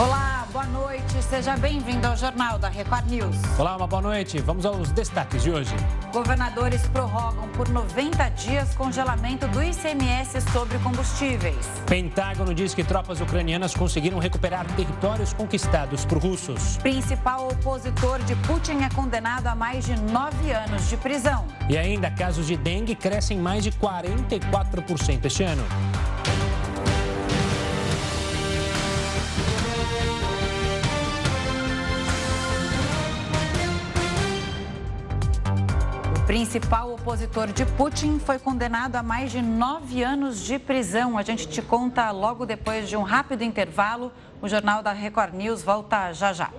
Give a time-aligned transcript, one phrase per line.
[0.00, 1.20] Olá, boa noite.
[1.28, 3.34] Seja bem-vindo ao Jornal da Record News.
[3.58, 4.38] Olá, uma boa noite.
[4.38, 5.74] Vamos aos destaques de hoje.
[6.12, 11.66] Governadores prorrogam por 90 dias congelamento do ICMS sobre combustíveis.
[11.84, 16.76] Pentágono diz que tropas ucranianas conseguiram recuperar territórios conquistados por russos.
[16.76, 21.44] Principal opositor de Putin é condenado a mais de nove anos de prisão.
[21.68, 25.64] E ainda, casos de dengue crescem mais de 44% este ano.
[36.28, 41.16] Principal opositor de Putin foi condenado a mais de nove anos de prisão.
[41.16, 44.12] A gente te conta logo depois de um rápido intervalo.
[44.42, 46.50] O Jornal da Record News volta já já.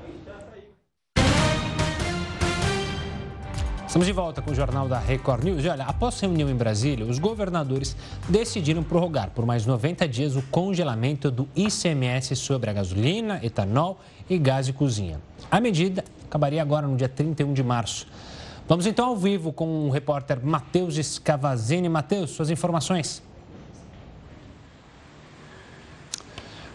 [3.85, 5.63] Estamos de volta com o Jornal da Record News.
[5.63, 7.95] E olha, após reunião em Brasília, os governadores
[8.27, 14.39] decidiram prorrogar por mais 90 dias o congelamento do ICMS sobre a gasolina, etanol e
[14.39, 15.21] gás de cozinha.
[15.51, 18.07] A medida acabaria agora no dia 31 de março.
[18.69, 21.89] Vamos então ao vivo com o repórter Matheus Scavazini.
[21.89, 23.19] Matheus, suas informações.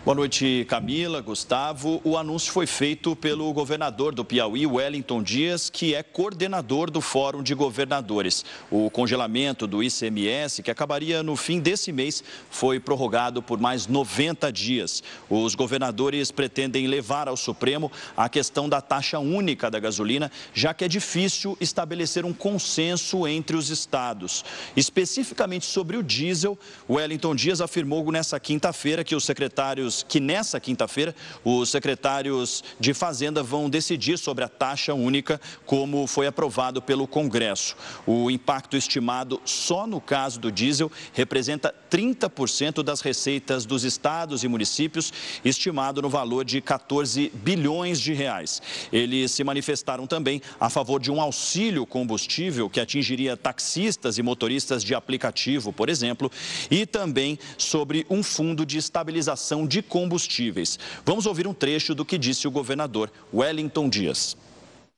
[0.04, 1.98] Boa noite, Camila, Gustavo.
[2.04, 7.42] O anúncio foi feito pelo governador do Piauí, Wellington Dias, que é coordenador do Fórum
[7.42, 8.44] de Governadores.
[8.70, 14.52] O congelamento do ICMS, que acabaria no fim desse mês, foi prorrogado por mais 90
[14.52, 15.02] dias.
[15.30, 20.84] Os governadores pretendem levar ao Supremo a questão da taxa única da gasolina, já que
[20.84, 24.44] é difícil estabelecer um consenso entre os estados.
[24.76, 26.58] Especificamente sobre o diesel,
[26.90, 31.14] Wellington Dias afirmou nessa quinta-feira que os secretários que nessa quinta-feira
[31.44, 37.76] os secretários de Fazenda vão decidir sobre a taxa única, como foi aprovado pelo Congresso.
[38.06, 44.48] O impacto estimado só no caso do diesel representa 30% das receitas dos estados e
[44.48, 45.12] municípios,
[45.44, 48.60] estimado no valor de 14 bilhões de reais.
[48.92, 54.82] Eles se manifestaram também a favor de um auxílio combustível que atingiria taxistas e motoristas
[54.82, 56.30] de aplicativo, por exemplo,
[56.70, 60.78] e também sobre um fundo de estabilização de combustíveis.
[61.04, 64.36] Vamos ouvir um trecho do que disse o governador Wellington Dias.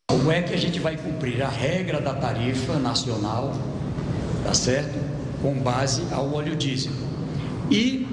[0.08, 3.52] Como é que a gente vai cumprir a regra da tarifa nacional,
[4.44, 4.94] tá certo?
[5.42, 6.92] Com base ao óleo diesel.
[7.70, 8.06] E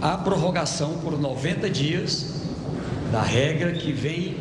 [0.00, 2.40] a prorrogação por 90 dias
[3.10, 4.36] da regra que vem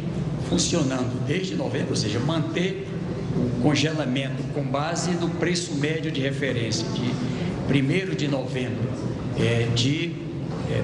[0.48, 2.88] funcionando desde novembro, ou seja, manter
[3.36, 7.12] o congelamento com base no preço médio de referência de
[7.72, 8.90] 1 de novembro
[9.40, 10.29] é, de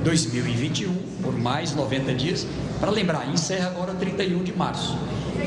[0.03, 2.47] 2021 é, por mais 90 dias.
[2.79, 4.97] Para lembrar, encerra agora 31 de março.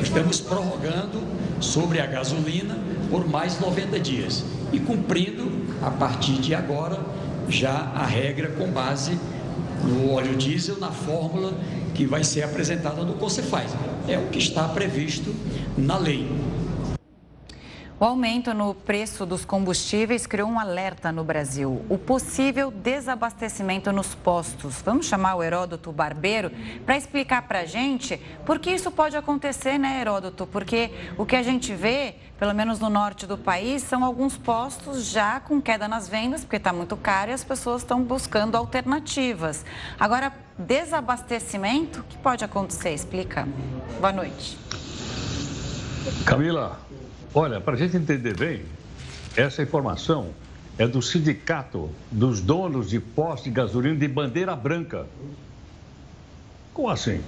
[0.03, 1.21] Estamos prorrogando
[1.60, 2.78] sobre a gasolina
[3.10, 5.50] por mais 90 dias e cumprindo
[5.82, 7.00] a partir de agora
[7.48, 9.19] já a regra com base
[9.84, 11.53] no óleo diesel na fórmula
[11.94, 13.75] que vai ser apresentada no Concefaz.
[14.06, 15.34] É o que está previsto
[15.77, 16.28] na lei.
[18.00, 21.84] O aumento no preço dos combustíveis criou um alerta no Brasil.
[21.88, 24.81] O possível desabastecimento nos postos.
[24.82, 26.53] Vamos chamar o Heródoto Barbeiro
[26.86, 28.16] para explicar para a gente
[28.47, 30.47] por que isso pode acontecer, né, Heródoto?
[30.47, 35.06] Porque o que a gente vê, pelo menos no norte do país, são alguns postos
[35.06, 39.65] já com queda nas vendas, porque está muito caro e as pessoas estão buscando alternativas.
[39.98, 42.94] Agora, desabastecimento, o que pode acontecer?
[42.94, 43.48] Explica.
[43.98, 44.56] Boa noite.
[46.25, 46.78] Camila,
[47.34, 48.62] Olha, para a gente entender bem,
[49.37, 50.28] essa informação
[50.78, 55.06] é do Sindicato dos Donos de Postos de Gasolina de Bandeira Branca.
[56.72, 57.21] Como assim?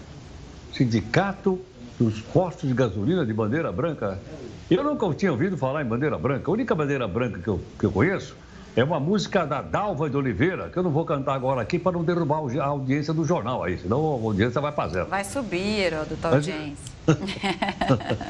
[0.72, 1.60] Sindicato
[1.98, 4.18] dos Postos de Gasolina de Bandeira Branca?
[4.70, 6.50] Eu nunca tinha ouvido falar em bandeira branca.
[6.50, 8.36] A única bandeira branca que eu, que eu conheço
[8.76, 11.92] é uma música da Dalva de Oliveira, que eu não vou cantar agora aqui para
[11.92, 15.06] não derrubar a audiência do jornal aí, senão a audiência vai para zero.
[15.06, 16.84] Vai subir, Heródoto, a audiência.
[17.06, 17.18] Mas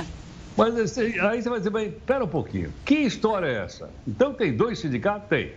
[0.63, 3.91] assim, aí você vai dizer, mas espera um pouquinho, que história é essa?
[4.07, 5.29] Então tem dois sindicatos?
[5.29, 5.53] Tem.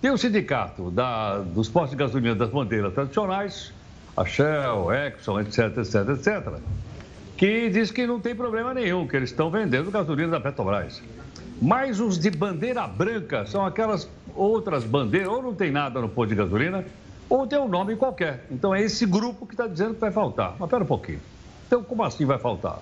[0.00, 3.72] Tem o sindicato da, dos postos de gasolina das bandeiras tradicionais,
[4.16, 6.58] a Shell, Exxon, etc, etc, etc,
[7.36, 11.02] que diz que não tem problema nenhum, que eles estão vendendo gasolina da Petrobras.
[11.60, 16.30] Mas os de bandeira branca são aquelas outras bandeiras, ou não tem nada no posto
[16.30, 16.84] de gasolina,
[17.28, 18.44] ou tem um nome qualquer.
[18.50, 20.54] Então é esse grupo que está dizendo que vai faltar.
[20.58, 21.20] Mas espera um pouquinho.
[21.66, 22.78] Então como assim vai faltar?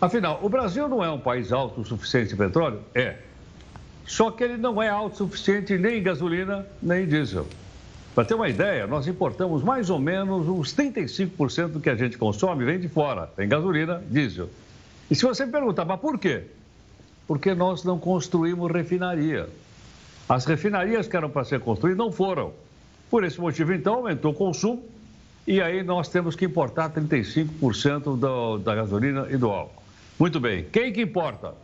[0.00, 2.80] Afinal, o Brasil não é um país autossuficiente em petróleo?
[2.94, 3.16] É.
[4.06, 7.46] Só que ele não é autossuficiente nem em gasolina, nem em diesel.
[8.14, 12.16] Para ter uma ideia, nós importamos mais ou menos uns 35% do que a gente
[12.16, 14.48] consome vem de fora, tem gasolina, diesel.
[15.10, 16.44] E se você me perguntar, mas por quê?
[17.26, 19.48] Porque nós não construímos refinaria.
[20.28, 22.52] As refinarias que eram para ser construídas não foram.
[23.10, 24.84] Por esse motivo, então, aumentou o consumo
[25.46, 29.77] e aí nós temos que importar 35% do, da gasolina e do álcool.
[30.18, 31.54] Muito bem, quem que importa?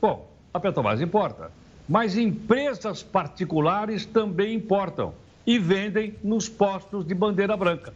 [0.00, 1.50] Bom, a Petrobras importa,
[1.86, 5.12] mas empresas particulares também importam
[5.46, 7.92] e vendem nos postos de bandeira branca.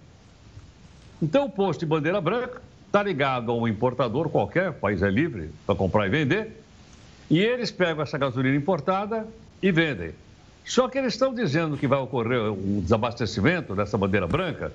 [1.23, 5.11] Então, o posto de bandeira branca está ligado a um importador qualquer, o país é
[5.11, 6.63] livre para comprar e vender,
[7.31, 9.27] e eles pegam essa gasolina importada
[9.63, 10.13] e vendem.
[10.63, 14.73] Só que eles estão dizendo que vai ocorrer um desabastecimento dessa bandeira branca,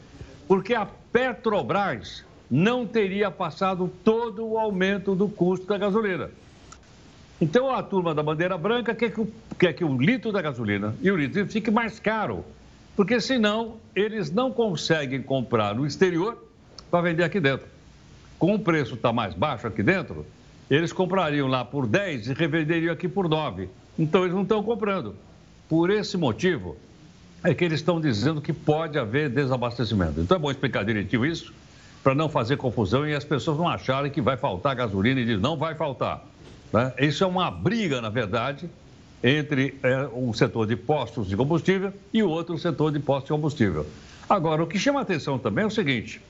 [0.48, 6.30] porque a Petrobras não teria passado todo o aumento do custo da gasolina.
[7.40, 9.26] Então a turma da bandeira branca quer que,
[9.58, 12.44] quer que o litro da gasolina e o litro fique mais caro,
[12.96, 16.38] porque senão eles não conseguem comprar no exterior
[16.92, 17.66] para vender aqui dentro.
[18.38, 20.26] Com o preço está mais baixo aqui dentro,
[20.70, 23.70] eles comprariam lá por 10 e revenderiam aqui por 9.
[23.98, 25.16] Então eles não estão comprando.
[25.70, 26.76] Por esse motivo
[27.44, 30.20] é que eles estão dizendo que pode haver desabastecimento.
[30.20, 31.54] Então é bom explicar direitinho isso,
[32.04, 35.40] para não fazer confusão e as pessoas não acharem que vai faltar gasolina e dizer
[35.40, 36.24] não vai faltar.
[36.74, 36.94] Né?
[37.00, 38.70] Isso é uma briga, na verdade,
[39.24, 43.34] entre é, um setor de postos de combustível e o outro setor de postos de
[43.34, 43.86] combustível.
[44.28, 46.22] Agora, o que chama atenção também é o seguinte: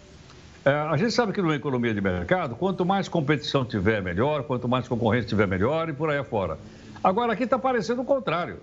[0.65, 4.67] é, a gente sabe que numa economia de mercado, quanto mais competição tiver, melhor, quanto
[4.67, 6.57] mais concorrência tiver, melhor e por aí afora.
[7.03, 8.57] Agora, aqui está parecendo o contrário.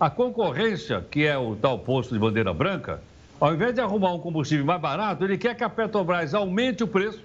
[0.00, 3.00] A concorrência, que é o tal posto de bandeira branca,
[3.42, 6.86] ao invés de arrumar um combustível mais barato, ele quer que a Petrobras aumente o
[6.86, 7.20] preço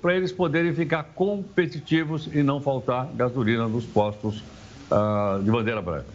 [0.00, 4.42] para eles poderem ficar competitivos e não faltar gasolina nos postos
[4.90, 6.06] uh, de bandeira branca.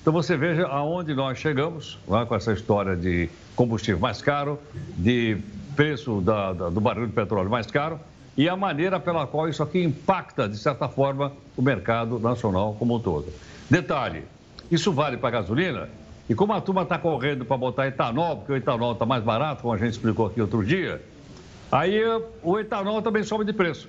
[0.00, 4.58] Então você veja aonde nós chegamos lá, com essa história de combustível mais caro,
[4.96, 5.36] de
[5.76, 8.00] preço da, da, do barril de petróleo mais caro
[8.34, 12.96] e a maneira pela qual isso aqui impacta, de certa forma, o mercado nacional como
[12.96, 13.26] um todo.
[13.68, 14.22] Detalhe,
[14.70, 15.86] isso vale para a gasolina
[16.28, 19.62] e como a turma está correndo para botar etanol, porque o etanol está mais barato,
[19.62, 21.00] como a gente explicou aqui outro dia,
[21.70, 22.00] Aí
[22.42, 23.88] o etanol também sobe de preço.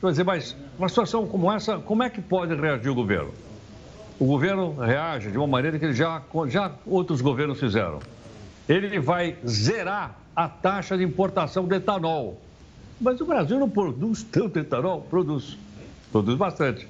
[0.00, 3.32] Quer dizer, mas uma situação como essa, como é que pode reagir o governo?
[4.18, 7.98] O governo reage de uma maneira que já, já outros governos fizeram.
[8.68, 12.40] Ele vai zerar a taxa de importação de etanol.
[13.00, 15.02] Mas o Brasil não produz tanto etanol?
[15.02, 15.58] Produz.
[16.12, 16.86] Produz bastante.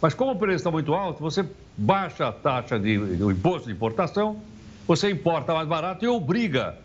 [0.00, 1.44] Mas como o preço está muito alto, você
[1.76, 4.40] baixa a taxa de, do imposto de importação,
[4.86, 6.76] você importa mais barato e obriga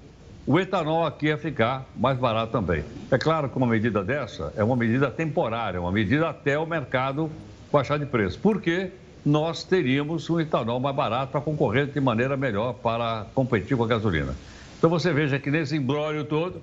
[0.45, 2.83] o etanol aqui ia ficar mais barato também.
[3.11, 7.29] É claro que uma medida dessa é uma medida temporária, uma medida até o mercado
[7.71, 8.39] baixar de preço.
[8.39, 8.91] Porque
[9.23, 13.87] nós teríamos um etanol mais barato para concorrer de maneira melhor para competir com a
[13.87, 14.33] gasolina.
[14.77, 16.59] Então você veja que nesse embrólio todo,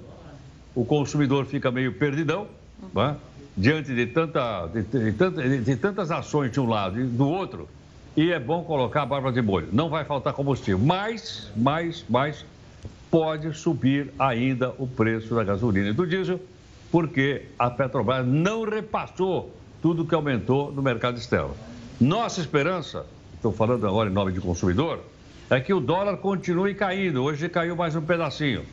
[0.74, 2.48] o consumidor fica meio perdidão,
[2.92, 3.14] né?
[3.56, 7.68] diante de, tanta, de, de, de, de tantas ações de um lado e do outro,
[8.16, 9.68] e é bom colocar a barba de molho.
[9.72, 12.44] Não vai faltar combustível, mas, mais, mais
[13.10, 16.40] pode subir ainda o preço da gasolina e do diesel,
[16.90, 21.54] porque a Petrobras não repassou tudo que aumentou no mercado externo.
[22.00, 25.00] Nossa esperança, estou falando agora em nome de consumidor,
[25.50, 27.22] é que o dólar continue caindo.
[27.22, 28.64] Hoje caiu mais um pedacinho.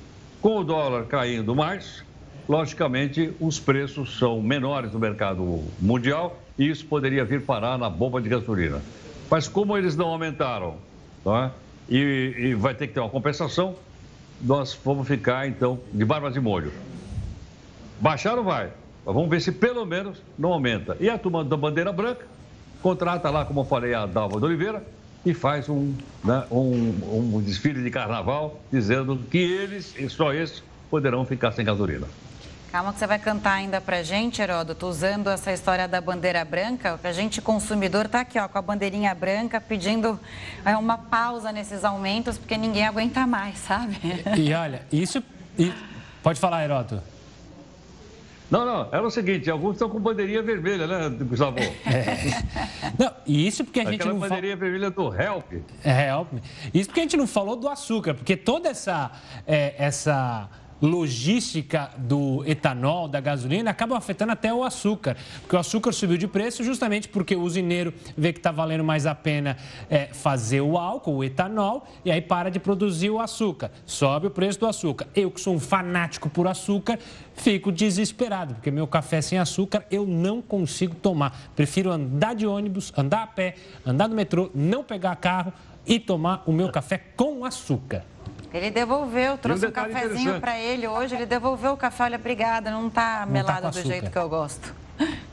[0.42, 2.04] Com o dólar caindo mais,
[2.48, 8.22] logicamente os preços são menores no mercado mundial e isso poderia vir parar na bomba
[8.22, 8.82] de gasolina.
[9.30, 10.78] Mas como eles não aumentaram
[11.24, 11.52] tá?
[11.90, 13.76] e, e vai ter que ter uma compensação,
[14.42, 16.72] nós vamos ficar, então, de barbas de molho.
[18.00, 18.72] Baixar não vai,
[19.06, 20.98] mas vamos ver se pelo menos não aumenta.
[21.00, 22.26] E a turma da bandeira branca
[22.82, 24.84] contrata lá, como eu falei, a Dalva de Oliveira
[25.26, 30.62] e faz um, né, um, um desfile de carnaval dizendo que eles, e só esses,
[30.90, 32.08] poderão ficar sem gasolina.
[32.76, 37.00] Calma que você vai cantar ainda pra gente, Heródoto, usando essa história da bandeira branca.
[37.02, 40.20] A gente, consumidor, tá aqui, ó, com a bandeirinha branca, pedindo
[40.66, 43.98] é, uma pausa nesses aumentos, porque ninguém aguenta mais, sabe?
[44.36, 45.24] E, e olha, isso...
[45.58, 45.72] E...
[46.22, 47.02] Pode falar, Heródoto.
[48.52, 51.56] Não, não, era o seguinte, alguns estão com bandeirinha vermelha, né, Gustavo?
[51.86, 52.92] É.
[53.00, 55.54] Não, isso porque a gente Aquela não bandeirinha vermelha do Help.
[55.82, 56.28] É, Help.
[56.74, 59.12] Isso porque a gente não falou do açúcar, porque toda essa...
[59.48, 60.50] É, essa
[60.86, 65.18] logística do etanol, da gasolina, acaba afetando até o açúcar.
[65.42, 69.06] Porque o açúcar subiu de preço justamente porque o usineiro vê que está valendo mais
[69.06, 69.58] a pena
[69.90, 73.72] é, fazer o álcool, o etanol, e aí para de produzir o açúcar.
[73.86, 75.08] Sobe o preço do açúcar.
[75.16, 77.00] Eu, que sou um fanático por açúcar,
[77.34, 81.52] fico desesperado, porque meu café sem açúcar eu não consigo tomar.
[81.56, 85.52] Prefiro andar de ônibus, andar a pé, andar no metrô, não pegar carro
[85.86, 88.04] e tomar o meu café com açúcar.
[88.56, 92.72] Ele devolveu, trouxe um, um cafezinho para ele hoje, ele devolveu o café, olha, obrigada,
[92.72, 94.74] não está tá melado tá do jeito que eu gosto.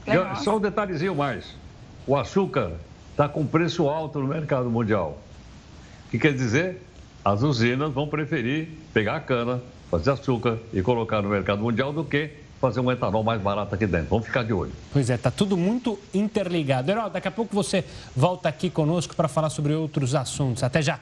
[0.05, 1.55] Eu, só um detalhezinho mais.
[2.05, 2.73] O açúcar
[3.13, 5.19] está com preço alto no mercado mundial.
[6.09, 6.83] O que quer dizer?
[7.25, 12.05] As usinas vão preferir pegar a cana, fazer açúcar e colocar no mercado mundial do
[12.05, 14.09] que fazer um etanol mais barato aqui dentro.
[14.09, 14.73] Vamos ficar de olho.
[14.93, 16.91] Pois é, está tudo muito interligado.
[16.91, 17.85] Herói, daqui a pouco você
[18.17, 20.65] volta aqui conosco para falar sobre outros assuntos.
[20.65, 20.99] Até já.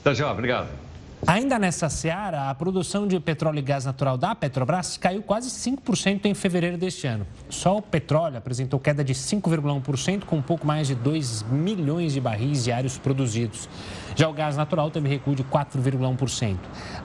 [0.00, 0.91] Até já, obrigado.
[1.24, 6.24] Ainda nessa seara, a produção de petróleo e gás natural da Petrobras caiu quase 5%
[6.24, 7.24] em fevereiro deste ano.
[7.48, 12.20] Só o petróleo apresentou queda de 5,1%, com um pouco mais de 2 milhões de
[12.20, 13.68] barris diários produzidos.
[14.16, 16.56] Já o gás natural teve recuo de 4,1%.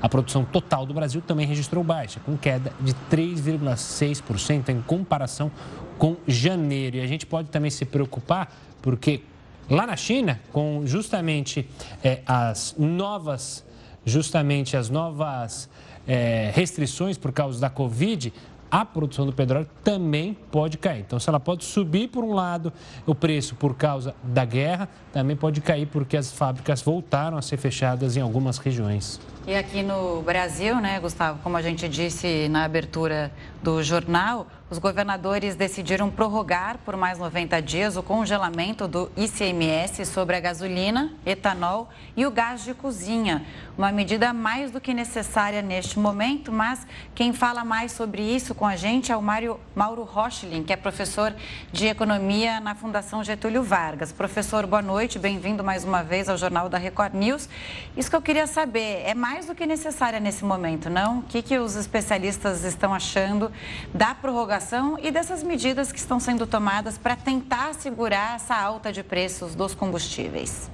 [0.01, 5.51] A produção total do Brasil também registrou baixa, com queda de 3,6% em comparação
[5.99, 6.97] com janeiro.
[6.97, 9.21] E a gente pode também se preocupar, porque
[9.69, 11.69] lá na China, com justamente
[12.03, 13.66] é, as novas
[14.07, 15.69] justamente as novas
[16.07, 18.33] é, restrições por causa da Covid,
[18.71, 21.01] a produção do petróleo também pode cair.
[21.01, 22.71] Então, se ela pode subir por um lado
[23.05, 27.57] o preço por causa da guerra, também pode cair porque as fábricas voltaram a ser
[27.57, 29.19] fechadas em algumas regiões.
[29.47, 33.31] E aqui no Brasil, né, Gustavo, como a gente disse na abertura
[33.63, 40.35] do jornal, os governadores decidiram prorrogar por mais 90 dias o congelamento do ICMS sobre
[40.35, 41.87] a gasolina, etanol
[42.17, 43.45] e o gás de cozinha.
[43.77, 46.85] Uma medida mais do que necessária neste momento, mas
[47.15, 50.75] quem fala mais sobre isso com a gente é o Mário, Mauro Rochlin, que é
[50.75, 51.33] professor
[51.71, 54.11] de economia na Fundação Getúlio Vargas.
[54.11, 57.47] Professor, boa noite, bem-vindo mais uma vez ao Jornal da Record News.
[57.95, 61.19] Isso que eu queria saber, é mais do que necessária nesse momento, não?
[61.19, 63.51] O que, que os especialistas estão achando
[63.93, 64.97] da prorrogação?
[65.01, 69.73] e dessas medidas que estão sendo tomadas para tentar segurar essa alta de preços dos
[69.73, 70.69] combustíveis.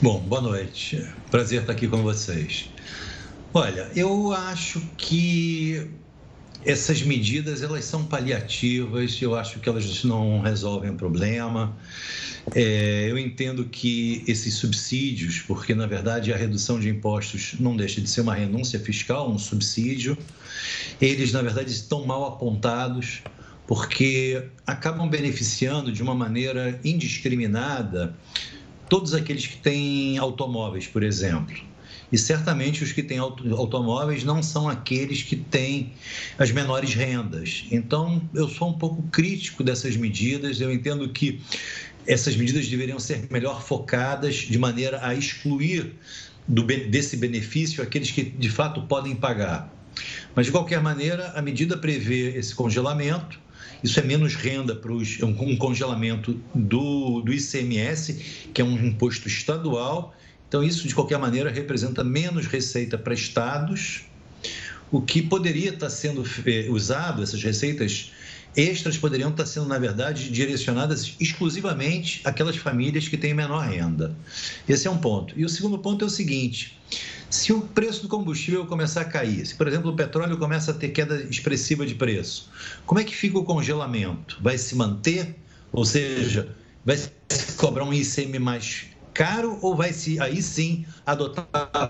[0.00, 1.06] Bom, boa noite.
[1.30, 2.68] Prazer estar aqui com vocês.
[3.54, 5.88] Olha, eu acho que
[6.64, 11.76] essas medidas elas são paliativas, eu acho que elas não resolvem o problema.
[12.54, 18.00] É, eu entendo que esses subsídios, porque na verdade a redução de impostos não deixa
[18.00, 20.16] de ser uma renúncia fiscal, um subsídio,
[21.00, 23.22] eles na verdade estão mal apontados
[23.66, 28.14] porque acabam beneficiando de uma maneira indiscriminada
[28.88, 31.71] todos aqueles que têm automóveis, por exemplo.
[32.12, 35.94] E certamente os que têm automóveis não são aqueles que têm
[36.38, 37.64] as menores rendas.
[37.70, 40.60] Então, eu sou um pouco crítico dessas medidas.
[40.60, 41.40] Eu entendo que
[42.06, 45.94] essas medidas deveriam ser melhor focadas de maneira a excluir
[46.46, 49.72] do, desse benefício aqueles que de fato podem pagar.
[50.34, 53.40] Mas, de qualquer maneira, a medida prevê esse congelamento.
[53.82, 55.20] Isso é menos renda para os.
[55.22, 60.14] Um congelamento do, do ICMS, que é um imposto estadual.
[60.52, 64.02] Então, isso, de qualquer maneira, representa menos receita para estados,
[64.90, 68.12] o que poderia estar sendo eh, usado, essas receitas
[68.54, 74.14] extras poderiam estar sendo, na verdade, direcionadas exclusivamente àquelas famílias que têm menor renda.
[74.68, 75.32] Esse é um ponto.
[75.40, 76.78] E o segundo ponto é o seguinte:
[77.30, 80.74] se o preço do combustível começar a cair, se, por exemplo, o petróleo começa a
[80.74, 82.50] ter queda expressiva de preço,
[82.84, 84.36] como é que fica o congelamento?
[84.42, 85.34] Vai se manter?
[85.72, 86.54] Ou seja,
[86.84, 87.10] vai se
[87.56, 91.48] cobrar um ICM mais caro ou vai se aí sim adotar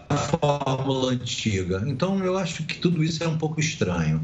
[0.09, 1.83] a fórmula antiga?
[1.87, 4.21] Então eu acho que tudo isso é um pouco estranho.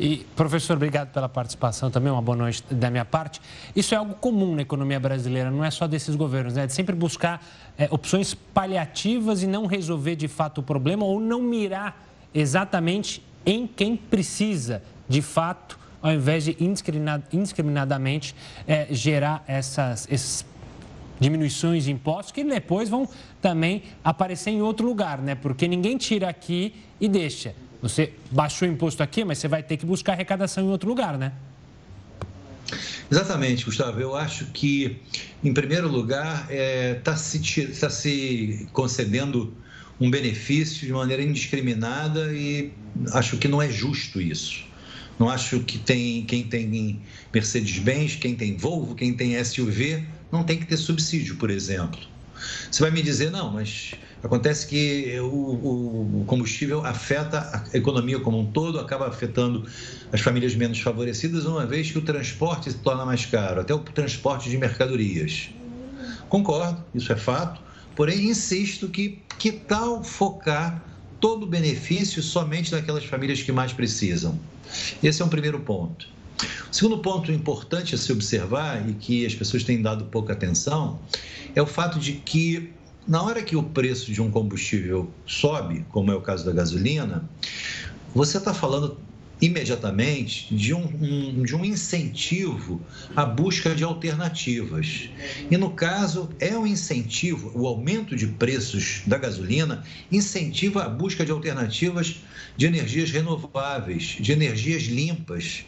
[0.00, 3.40] E, professor, obrigado pela participação também, uma boa noite da minha parte.
[3.76, 6.66] Isso é algo comum na economia brasileira, não é só desses governos, né?
[6.66, 7.44] De sempre buscar
[7.76, 12.04] é, opções paliativas e não resolver de fato o problema ou não mirar
[12.34, 16.56] exatamente em quem precisa de fato, ao invés de
[17.32, 18.34] indiscriminadamente
[18.66, 20.44] é, gerar essas, essas
[21.22, 23.08] diminuições de impostos que depois vão
[23.40, 25.34] também aparecer em outro lugar, né?
[25.34, 27.54] Porque ninguém tira aqui e deixa.
[27.80, 31.16] Você baixou o imposto aqui, mas você vai ter que buscar arrecadação em outro lugar,
[31.16, 31.32] né?
[33.10, 34.00] Exatamente, Gustavo.
[34.00, 34.96] Eu acho que,
[35.44, 39.52] em primeiro lugar, está é, tá se, tá se concedendo
[40.00, 42.72] um benefício de maneira indiscriminada e
[43.12, 44.64] acho que não é justo isso.
[45.18, 47.00] Não acho que tem, quem tem
[47.32, 52.00] Mercedes-Benz, quem tem Volvo, quem tem SUV, não tem que ter subsídio, por exemplo.
[52.70, 58.40] Você vai me dizer, não, mas acontece que o, o, combustível afeta a economia como
[58.40, 59.64] um todo, acaba afetando
[60.10, 63.78] as famílias menos favorecidas, uma vez que o transporte se torna mais caro, até o
[63.78, 65.50] transporte de mercadorias.
[66.28, 67.60] Concordo, isso é fato,
[67.94, 70.84] porém insisto que que tal focar
[71.18, 74.38] todo o benefício somente naquelas famílias que mais precisam?
[75.02, 76.06] Esse é um primeiro ponto.
[76.70, 81.00] O segundo ponto importante a se observar e que as pessoas têm dado pouca atenção
[81.54, 82.72] é o fato de que
[83.06, 87.28] na hora que o preço de um combustível sobe, como é o caso da gasolina,
[88.14, 88.96] você está falando
[89.42, 92.80] imediatamente de um, um, de um incentivo
[93.16, 95.10] à busca de alternativas.
[95.50, 99.82] E no caso, é um incentivo, o aumento de preços da gasolina
[100.12, 102.20] incentiva a busca de alternativas
[102.56, 105.64] de energias renováveis, de energias limpas.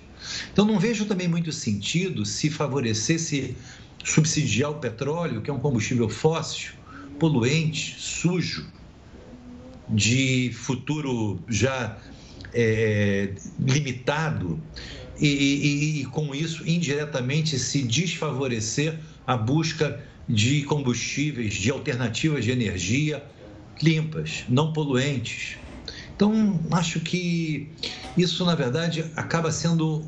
[0.53, 3.59] Então, não vejo também muito sentido se favorecesse
[4.05, 6.73] subsidiar o petróleo, que é um combustível fóssil,
[7.19, 8.71] poluente, sujo,
[9.89, 12.01] de futuro já
[12.53, 14.63] é, limitado
[15.17, 22.51] e, e, e, com isso, indiretamente, se desfavorecer a busca de combustíveis, de alternativas de
[22.51, 23.25] energia
[23.83, 25.64] limpas, não poluentes.
[26.17, 27.69] Então, acho que
[28.17, 30.05] isso, na verdade, acaba sendo,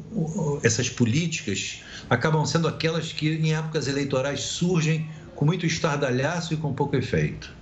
[0.62, 6.72] essas políticas acabam sendo aquelas que, em épocas eleitorais, surgem com muito estardalhaço e com
[6.72, 7.54] pouco efeito.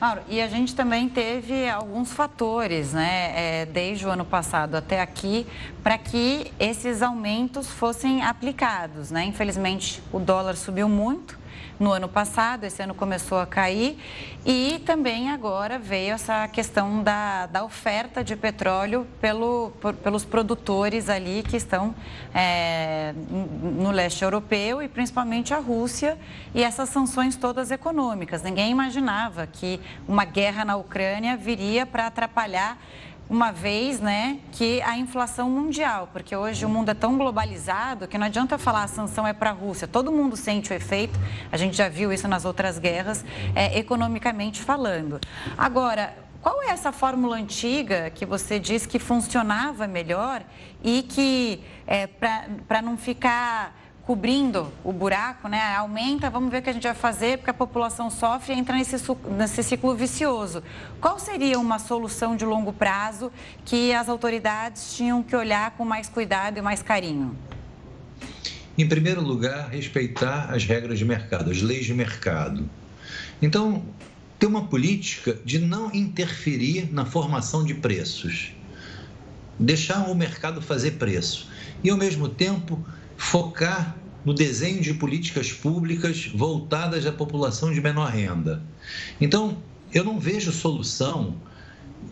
[0.00, 5.00] Mauro, e a gente também teve alguns fatores, né, é, desde o ano passado até
[5.00, 5.46] aqui,
[5.82, 9.24] para que esses aumentos fossem aplicados, né?
[9.24, 11.38] Infelizmente, o dólar subiu muito
[11.78, 13.98] no ano passado, esse ano começou a cair
[14.44, 21.08] e também agora veio essa questão da, da oferta de petróleo pelo, por, pelos produtores
[21.08, 21.94] ali que estão
[22.34, 23.12] é,
[23.62, 26.18] no leste europeu e principalmente a Rússia
[26.54, 28.42] e essas sanções todas econômicas.
[28.42, 32.78] Ninguém imaginava que uma guerra na Ucrânia viria para atrapalhar
[33.28, 38.16] uma vez, né, que a inflação mundial, porque hoje o mundo é tão globalizado que
[38.16, 41.18] não adianta falar a sanção é para a Rússia, todo mundo sente o efeito,
[41.50, 45.20] a gente já viu isso nas outras guerras, é, economicamente falando.
[45.58, 50.44] Agora, qual é essa fórmula antiga que você diz que funcionava melhor
[50.84, 53.74] e que, é, para não ficar
[54.06, 55.74] cobrindo o buraco, né?
[55.74, 58.76] Aumenta, vamos ver o que a gente vai fazer, porque a população sofre e entra
[58.76, 58.96] nesse,
[59.36, 60.62] nesse ciclo vicioso.
[61.00, 63.32] Qual seria uma solução de longo prazo
[63.64, 67.36] que as autoridades tinham que olhar com mais cuidado e mais carinho?
[68.78, 72.70] Em primeiro lugar, respeitar as regras de mercado, as leis de mercado.
[73.42, 73.82] Então,
[74.38, 78.52] ter uma política de não interferir na formação de preços.
[79.58, 81.50] Deixar o mercado fazer preço.
[81.82, 82.84] E, ao mesmo tempo,
[83.16, 88.62] focar no desenho de políticas públicas voltadas à população de menor renda.
[89.20, 89.56] Então,
[89.94, 91.36] eu não vejo solução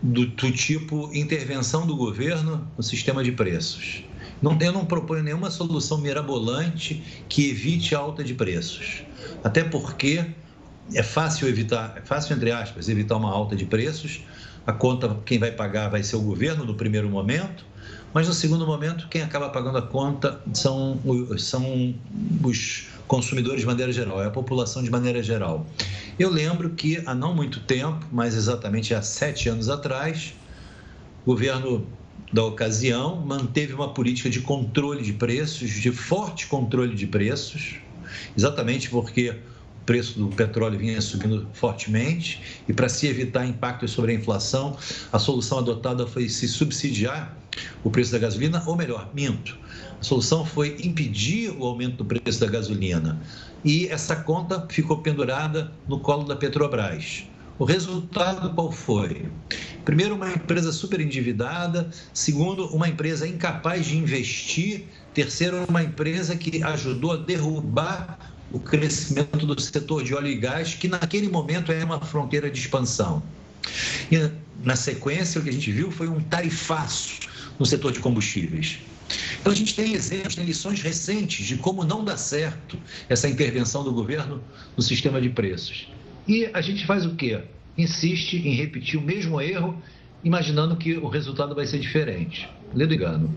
[0.01, 4.03] do, do tipo intervenção do governo no sistema de preços.
[4.41, 9.03] Não, eu não proponho nenhuma solução mirabolante que evite alta de preços.
[9.43, 10.25] Até porque
[10.93, 14.21] é fácil evitar, é fácil, entre aspas, evitar uma alta de preços.
[14.65, 17.65] A conta, quem vai pagar vai ser o governo no primeiro momento
[18.15, 20.97] mas no segundo momento, quem acaba pagando a conta são,
[21.37, 21.93] são
[22.41, 25.67] os consumidores de maneira geral, é a população de maneira geral.
[26.17, 30.33] Eu lembro que há não muito tempo, mais exatamente há sete anos atrás,
[31.25, 31.85] o governo
[32.31, 37.81] da ocasião manteve uma política de controle de preços, de forte controle de preços,
[38.37, 39.35] exatamente porque
[39.85, 44.77] preço do petróleo vinha subindo fortemente e para se evitar impactos sobre a inflação,
[45.11, 47.35] a solução adotada foi se subsidiar
[47.83, 49.57] o preço da gasolina, ou melhor, minto.
[49.99, 53.19] A solução foi impedir o aumento do preço da gasolina
[53.63, 57.25] e essa conta ficou pendurada no colo da Petrobras.
[57.57, 59.27] O resultado qual foi?
[59.85, 61.89] Primeiro, uma empresa super endividada.
[62.13, 64.87] Segundo, uma empresa incapaz de investir.
[65.13, 70.73] Terceiro, uma empresa que ajudou a derrubar o crescimento do setor de óleo e gás,
[70.73, 73.21] que naquele momento era uma fronteira de expansão.
[74.09, 74.31] E
[74.63, 77.19] na sequência, o que a gente viu foi um tarifaço
[77.59, 78.79] no setor de combustíveis.
[79.41, 83.83] Então, a gente tem exemplos, tem lições recentes de como não dá certo essa intervenção
[83.83, 84.41] do governo
[84.77, 85.89] no sistema de preços.
[86.25, 87.41] E a gente faz o quê?
[87.77, 89.83] Insiste em repetir o mesmo erro,
[90.23, 92.49] imaginando que o resultado vai ser diferente.
[92.73, 93.35] Ledo engano.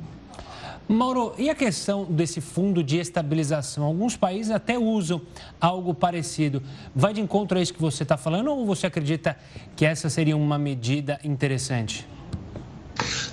[0.88, 3.84] Mauro, e a questão desse fundo de estabilização?
[3.84, 5.20] Alguns países até usam
[5.60, 6.62] algo parecido.
[6.94, 9.36] Vai de encontro a isso que você está falando ou você acredita
[9.76, 12.06] que essa seria uma medida interessante?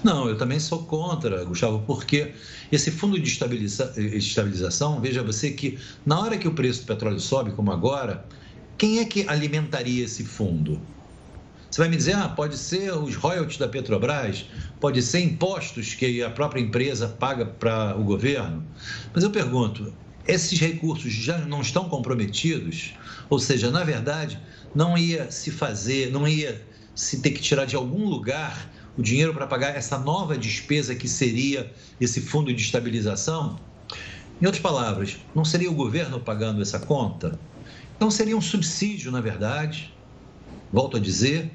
[0.04, 2.34] Não, eu também sou contra, Gustavo, porque
[2.70, 7.22] esse fundo de estabiliza estabilização, veja você que na hora que o preço do petróleo
[7.22, 8.26] sobe, como agora,
[8.78, 10.82] quem é que alimentaria esse fundo?
[11.76, 14.46] Você vai me dizer, ah, pode ser os royalties da Petrobras,
[14.80, 18.64] pode ser impostos que a própria empresa paga para o governo.
[19.14, 19.94] Mas eu pergunto,
[20.26, 22.94] esses recursos já não estão comprometidos?
[23.30, 24.40] Ou seja, na verdade,
[24.74, 29.34] não ia se fazer, não ia se ter que tirar de algum lugar o dinheiro
[29.34, 33.60] para pagar essa nova despesa que seria esse fundo de estabilização?
[34.42, 37.38] Em outras palavras, não seria o governo pagando essa conta?
[37.98, 39.94] Então seria um subsídio, na verdade,
[40.72, 41.52] volto a dizer,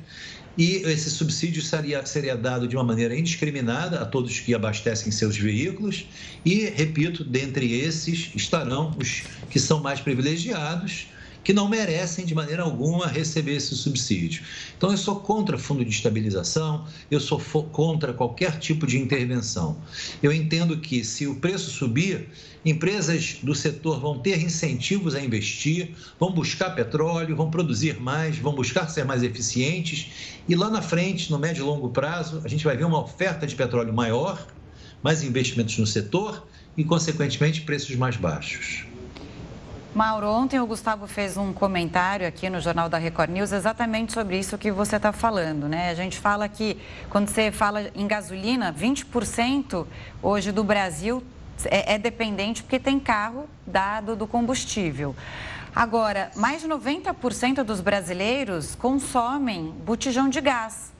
[0.56, 5.36] e esse subsídio seria, seria dado de uma maneira indiscriminada a todos que abastecem seus
[5.36, 6.06] veículos
[6.44, 11.08] e, repito, dentre esses estarão os que são mais privilegiados,
[11.42, 14.42] que não merecem de maneira alguma receber esse subsídio.
[14.76, 19.76] Então, eu sou contra fundo de estabilização, eu sou contra qualquer tipo de intervenção.
[20.22, 22.28] Eu entendo que se o preço subir,
[22.64, 28.54] empresas do setor vão ter incentivos a investir, vão buscar petróleo, vão produzir mais, vão
[28.54, 32.64] buscar ser mais eficientes e lá na frente, no médio e longo prazo, a gente
[32.64, 34.46] vai ver uma oferta de petróleo maior,
[35.02, 38.89] mais investimentos no setor e, consequentemente, preços mais baixos.
[39.92, 44.38] Mauro, ontem o Gustavo fez um comentário aqui no Jornal da Record News exatamente sobre
[44.38, 45.90] isso que você está falando, né?
[45.90, 49.84] A gente fala que quando você fala em gasolina, 20%
[50.22, 51.24] hoje do Brasil
[51.64, 55.14] é, é dependente porque tem carro dado do combustível.
[55.74, 60.92] Agora, mais de 90% dos brasileiros consomem botijão de gás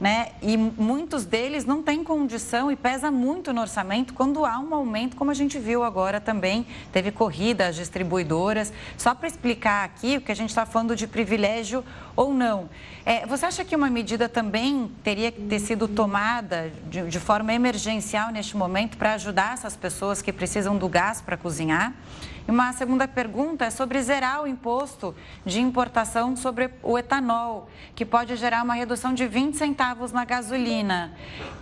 [0.00, 0.28] né?
[0.42, 5.16] E muitos deles não têm condição e pesa muito no orçamento quando há um aumento,
[5.16, 8.72] como a gente viu agora também, teve corrida às distribuidoras.
[8.96, 12.68] Só para explicar aqui o que a gente está falando de privilégio ou não.
[13.04, 17.52] É, você acha que uma medida também teria que ter sido tomada de, de forma
[17.54, 21.94] emergencial neste momento para ajudar essas pessoas que precisam do gás para cozinhar?
[22.46, 28.04] E uma segunda pergunta é sobre zerar o imposto de importação sobre o etanol, que
[28.04, 31.12] pode gerar uma redução de 20 centavos na gasolina.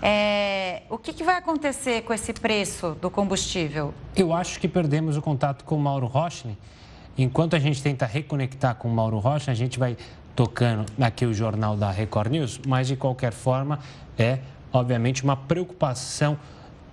[0.02, 3.94] É, o que, que vai acontecer com esse preço do combustível?
[4.14, 6.56] Eu acho que perdemos o contato com o Mauro Rochlin.
[7.16, 9.96] Enquanto a gente tenta reconectar com o Mauro Rocha, a gente vai
[10.34, 13.78] tocando aqui o jornal da Record News, mas de qualquer forma
[14.18, 14.40] é,
[14.72, 16.36] obviamente, uma preocupação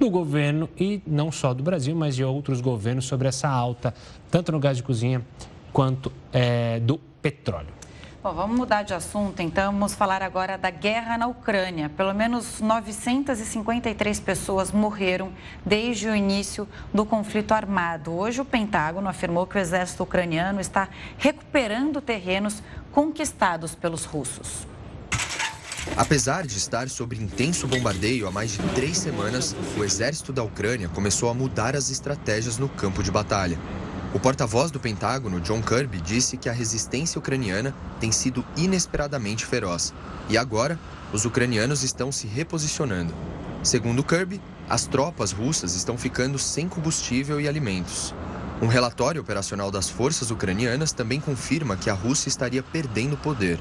[0.02, 3.94] do governo e não só do Brasil, mas de outros governos sobre essa alta,
[4.32, 5.22] tanto no gás de cozinha
[5.72, 7.70] quanto é, do petróleo.
[8.24, 9.72] Bom, vamos mudar de assunto, então.
[9.72, 11.88] Vamos falar agora da guerra na Ucrânia.
[11.90, 15.32] Pelo menos 953 pessoas morreram
[15.64, 18.12] desde o início do conflito armado.
[18.12, 24.71] Hoje, o Pentágono afirmou que o exército ucraniano está recuperando terrenos conquistados pelos russos.
[25.98, 30.88] Apesar de estar sob intenso bombardeio há mais de três semanas, o exército da Ucrânia
[30.88, 33.60] começou a mudar as estratégias no campo de batalha.
[34.14, 39.94] O porta-voz do Pentágono, John Kirby, disse que a resistência ucraniana tem sido inesperadamente feroz
[40.30, 40.80] e agora
[41.12, 43.14] os ucranianos estão se reposicionando.
[43.64, 48.14] Segundo Kirby, as tropas russas estão ficando sem combustível e alimentos.
[48.62, 53.60] Um relatório operacional das forças ucranianas também confirma que a Rússia estaria perdendo poder.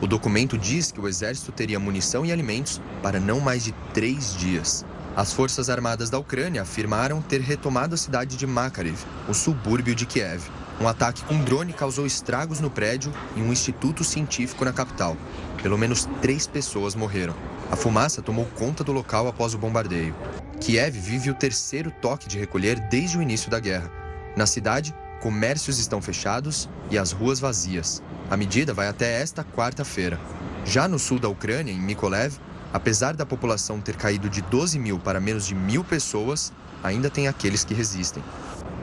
[0.00, 4.34] O documento diz que o exército teria munição e alimentos para não mais de três
[4.34, 4.84] dias.
[5.14, 8.96] As Forças Armadas da Ucrânia afirmaram ter retomado a cidade de Makariv,
[9.28, 10.42] o subúrbio de Kiev.
[10.80, 15.16] Um ataque com drone causou estragos no prédio e um instituto científico na capital.
[15.62, 17.34] Pelo menos três pessoas morreram.
[17.70, 20.16] A fumaça tomou conta do local após o bombardeio.
[20.58, 23.92] Kiev vive o terceiro toque de recolher desde o início da guerra.
[24.34, 28.02] Na cidade, comércios estão fechados e as ruas vazias.
[28.30, 30.18] A medida vai até esta quarta-feira.
[30.64, 32.38] Já no sul da Ucrânia, em Mykolaiv,
[32.72, 36.52] apesar da população ter caído de 12 mil para menos de mil pessoas,
[36.82, 38.22] ainda tem aqueles que resistem.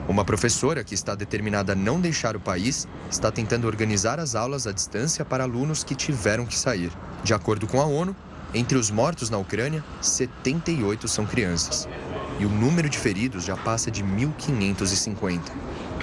[0.08, 4.66] Uma professora que está determinada a não deixar o país está tentando organizar as aulas
[4.66, 6.90] à distância para alunos que tiveram que sair.
[7.22, 8.16] De acordo com a ONU,
[8.54, 11.86] entre os mortos na Ucrânia, 78 são crianças.
[12.40, 15.40] E o número de feridos já passa de 1.550.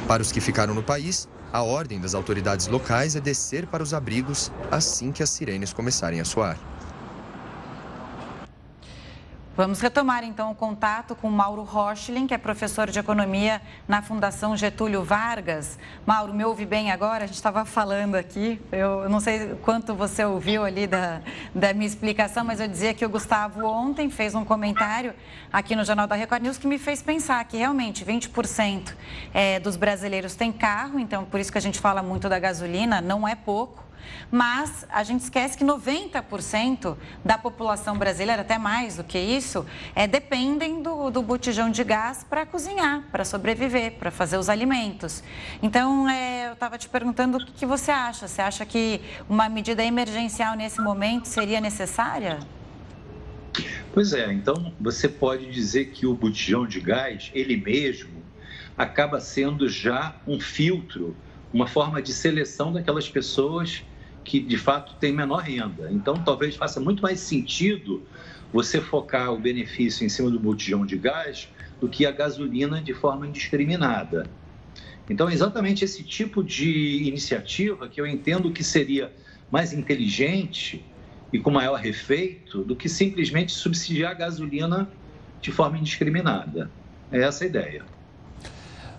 [0.08, 3.92] Para os que ficaram no país, a ordem das autoridades locais é descer para os
[3.92, 6.60] abrigos assim que as sirenes começarem a soar.
[9.58, 14.58] Vamos retomar então o contato com Mauro Rochlin, que é professor de economia na Fundação
[14.58, 15.80] Getúlio Vargas.
[16.06, 17.24] Mauro, me ouve bem agora?
[17.24, 21.22] A gente estava falando aqui, eu não sei quanto você ouviu ali da,
[21.54, 25.14] da minha explicação, mas eu dizia que o Gustavo ontem fez um comentário
[25.54, 28.94] aqui no Jornal da Record News que me fez pensar que realmente 20%
[29.34, 33.00] é, dos brasileiros têm carro, então por isso que a gente fala muito da gasolina,
[33.00, 33.85] não é pouco.
[34.32, 39.66] Mas a gente esquece que 90% da população brasileira, até mais do que isso,
[39.96, 45.24] é, dependem do, do botijão de gás para cozinhar, para sobreviver, para fazer os alimentos.
[45.62, 48.28] Então, é, eu estava te perguntando o que, que você acha.
[48.28, 52.40] Você acha que uma medida emergencial nesse momento seria necessária?
[53.94, 58.24] Pois é, então você pode dizer que o botijão de gás, ele mesmo,
[58.78, 61.16] acaba sendo já um filtro,
[61.54, 63.84] uma forma de seleção daquelas pessoas
[64.26, 65.90] que de fato tem menor renda.
[65.92, 68.04] Então, talvez faça muito mais sentido
[68.52, 71.48] você focar o benefício em cima do botijão de gás
[71.80, 74.28] do que a gasolina de forma indiscriminada.
[75.10, 79.14] Então, é exatamente esse tipo de iniciativa que eu entendo que seria
[79.52, 80.84] mais inteligente
[81.32, 84.90] e com maior refeito do que simplesmente subsidiar a gasolina
[85.40, 86.72] de forma indiscriminada.
[87.12, 87.95] É essa a ideia.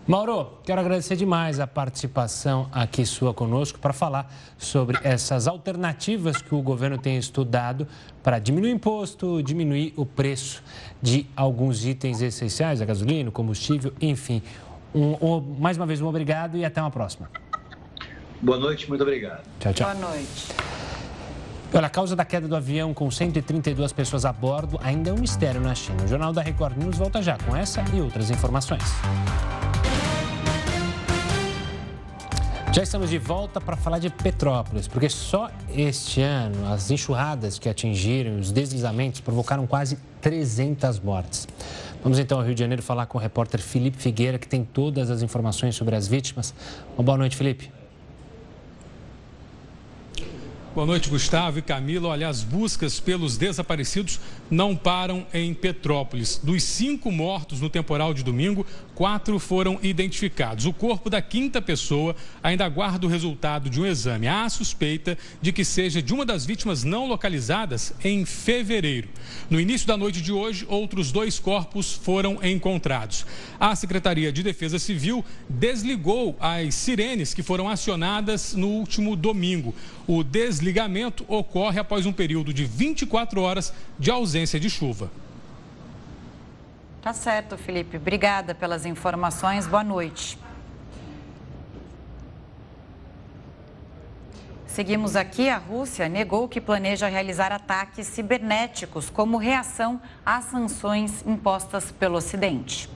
[0.07, 6.55] Mauro, quero agradecer demais a participação aqui sua conosco para falar sobre essas alternativas que
[6.55, 7.89] o governo tem estudado
[8.23, 10.63] para diminuir o imposto, diminuir o preço
[11.03, 14.41] de alguns itens essenciais, a gasolina, o combustível, enfim.
[14.95, 17.29] Um, um, mais uma vez, um obrigado e até uma próxima.
[18.41, 19.43] Boa noite, muito obrigado.
[19.59, 19.93] Tchau, tchau.
[19.93, 20.53] Boa noite.
[21.75, 25.19] Olha, a causa da queda do avião com 132 pessoas a bordo ainda é um
[25.19, 26.05] mistério na China.
[26.05, 28.85] O Jornal da Record News volta já com essa e outras informações.
[32.73, 37.69] Já estamos de volta para falar de Petrópolis, porque só este ano as enxurradas que
[37.69, 41.49] atingiram os deslizamentos provocaram quase 300 mortes.
[42.03, 45.11] Vamos então ao Rio de Janeiro falar com o repórter Felipe Figueira, que tem todas
[45.11, 46.55] as informações sobre as vítimas.
[46.97, 47.71] Uma boa noite, Felipe.
[50.77, 52.09] Boa noite, Gustavo e Camila.
[52.09, 56.41] Olha, as buscas pelos desaparecidos não param em Petrópolis.
[56.43, 60.67] Dos cinco mortos no temporal de domingo, quatro foram identificados.
[60.67, 64.29] O corpo da quinta pessoa ainda aguarda o resultado de um exame.
[64.29, 69.09] Há suspeita de que seja de uma das vítimas não localizadas em fevereiro.
[69.51, 73.27] No início da noite de hoje, outros dois corpos foram encontrados.
[73.59, 79.75] A Secretaria de Defesa Civil desligou as sirenes que foram acionadas no último domingo.
[80.07, 85.11] O desligamento ocorre após um período de 24 horas de ausência de chuva.
[87.01, 87.97] Tá certo, Felipe.
[87.97, 89.67] Obrigada pelas informações.
[89.67, 90.39] Boa noite.
[94.67, 95.49] Seguimos aqui.
[95.49, 102.91] A Rússia negou que planeja realizar ataques cibernéticos como reação às sanções impostas pelo Ocidente.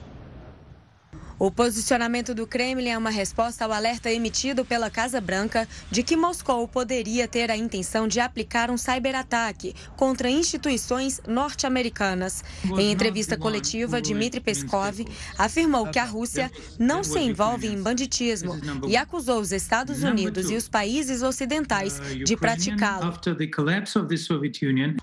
[1.41, 6.15] O posicionamento do Kremlin é uma resposta ao alerta emitido pela Casa Branca de que
[6.15, 12.43] Moscou poderia ter a intenção de aplicar um cyberataque contra instituições norte-americanas.
[12.77, 15.03] Em entrevista coletiva, Dmitry Peskov
[15.35, 20.55] afirmou que a Rússia não se envolve em banditismo e acusou os Estados Unidos e
[20.55, 23.19] os países ocidentais de praticá-lo.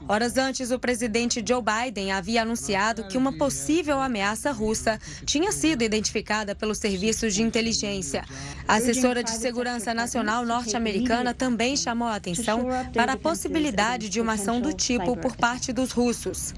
[0.06, 5.82] Horas antes, o presidente Joe Biden havia anunciado que uma possível ameaça russa tinha sido
[5.82, 8.24] identificada identificada pelos serviços de inteligência.
[8.66, 14.34] A assessora de segurança nacional norte-americana também chamou a atenção para a possibilidade de uma
[14.34, 16.52] ação do tipo por parte dos russos.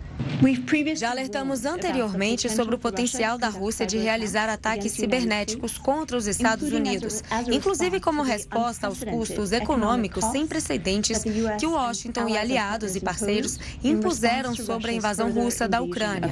[0.96, 6.72] Já alertamos anteriormente sobre o potencial da Rússia de realizar ataques cibernéticos contra os Estados
[6.72, 11.22] Unidos, inclusive como resposta aos custos econômicos sem precedentes
[11.58, 16.30] que Washington e aliados e parceiros impuseram sobre a invasão russa da Ucrânia.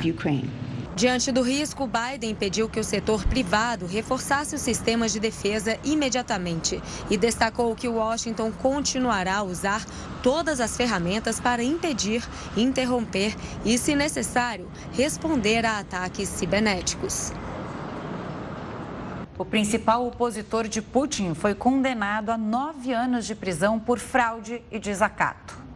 [0.99, 6.83] Diante do risco, Biden pediu que o setor privado reforçasse os sistemas de defesa imediatamente
[7.09, 9.87] e destacou que Washington continuará a usar
[10.25, 17.33] todas as ferramentas para impedir, interromper e, se necessário, responder a ataques cibernéticos.
[19.39, 24.81] O principal opositor de Putin foi condenado a nove anos de prisão por fraude e
[24.81, 25.68] desacato.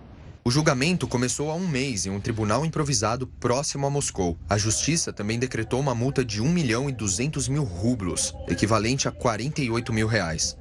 [0.44, 4.36] O julgamento começou há um mês em um tribunal improvisado próximo a Moscou.
[4.48, 9.12] A justiça também decretou uma multa de 1 milhão e 200 mil rublos, equivalente a
[9.12, 10.56] 48 mil reais.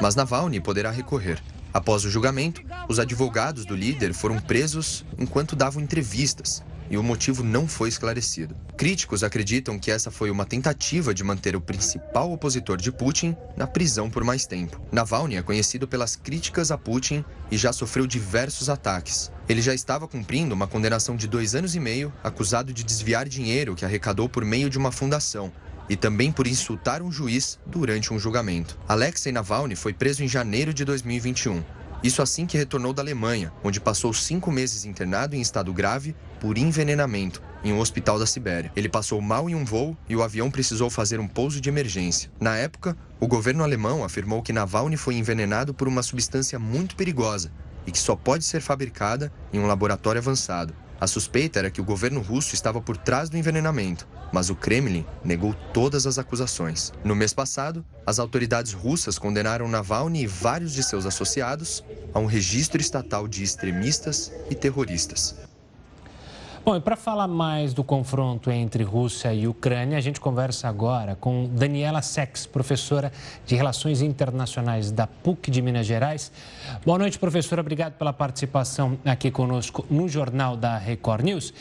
[0.00, 1.42] Mas Navalny poderá recorrer.
[1.72, 7.42] Após o julgamento, os advogados do líder foram presos enquanto davam entrevistas e o motivo
[7.42, 8.54] não foi esclarecido.
[8.76, 13.66] Críticos acreditam que essa foi uma tentativa de manter o principal opositor de Putin na
[13.66, 14.80] prisão por mais tempo.
[14.92, 19.30] Navalny é conhecido pelas críticas a Putin e já sofreu diversos ataques.
[19.48, 23.74] Ele já estava cumprindo uma condenação de dois anos e meio, acusado de desviar dinheiro
[23.74, 25.52] que arrecadou por meio de uma fundação
[25.88, 28.78] e também por insultar um juiz durante um julgamento.
[28.88, 31.62] Alexei Navalny foi preso em janeiro de 2021.
[32.04, 36.58] Isso assim que retornou da Alemanha, onde passou cinco meses internado em estado grave por
[36.58, 38.70] envenenamento em um hospital da Sibéria.
[38.76, 42.30] Ele passou mal em um voo e o avião precisou fazer um pouso de emergência.
[42.38, 47.50] Na época, o governo alemão afirmou que Navalny foi envenenado por uma substância muito perigosa
[47.86, 50.74] e que só pode ser fabricada em um laboratório avançado.
[51.00, 55.04] A suspeita era que o governo russo estava por trás do envenenamento, mas o Kremlin
[55.24, 56.92] negou todas as acusações.
[57.04, 62.26] No mês passado, as autoridades russas condenaram Navalny e vários de seus associados a um
[62.26, 65.34] registro estatal de extremistas e terroristas.
[66.64, 71.14] Bom, e para falar mais do confronto entre Rússia e Ucrânia, a gente conversa agora
[71.14, 73.12] com Daniela Sex, professora
[73.44, 76.32] de Relações Internacionais da PUC de Minas Gerais.
[76.82, 77.60] Boa noite, professora.
[77.60, 81.52] Obrigado pela participação aqui conosco no Jornal da Record News.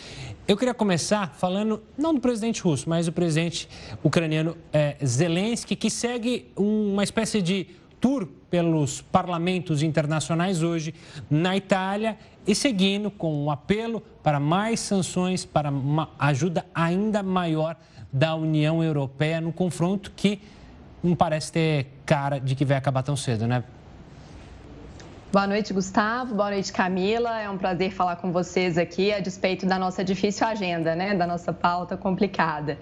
[0.47, 3.67] Eu queria começar falando, não do presidente russo, mas do presidente
[4.01, 7.67] ucraniano é, Zelensky, que segue uma espécie de
[7.99, 10.93] tour pelos parlamentos internacionais hoje
[11.29, 17.75] na Itália e seguindo com um apelo para mais sanções, para uma ajuda ainda maior
[18.11, 20.41] da União Europeia no confronto que
[21.03, 23.63] não parece ter cara de que vai acabar tão cedo, né?
[25.33, 26.35] Boa noite, Gustavo.
[26.35, 27.41] Boa noite, Camila.
[27.41, 31.15] É um prazer falar com vocês aqui a despeito da nossa difícil agenda, né?
[31.15, 32.77] Da nossa pauta complicada.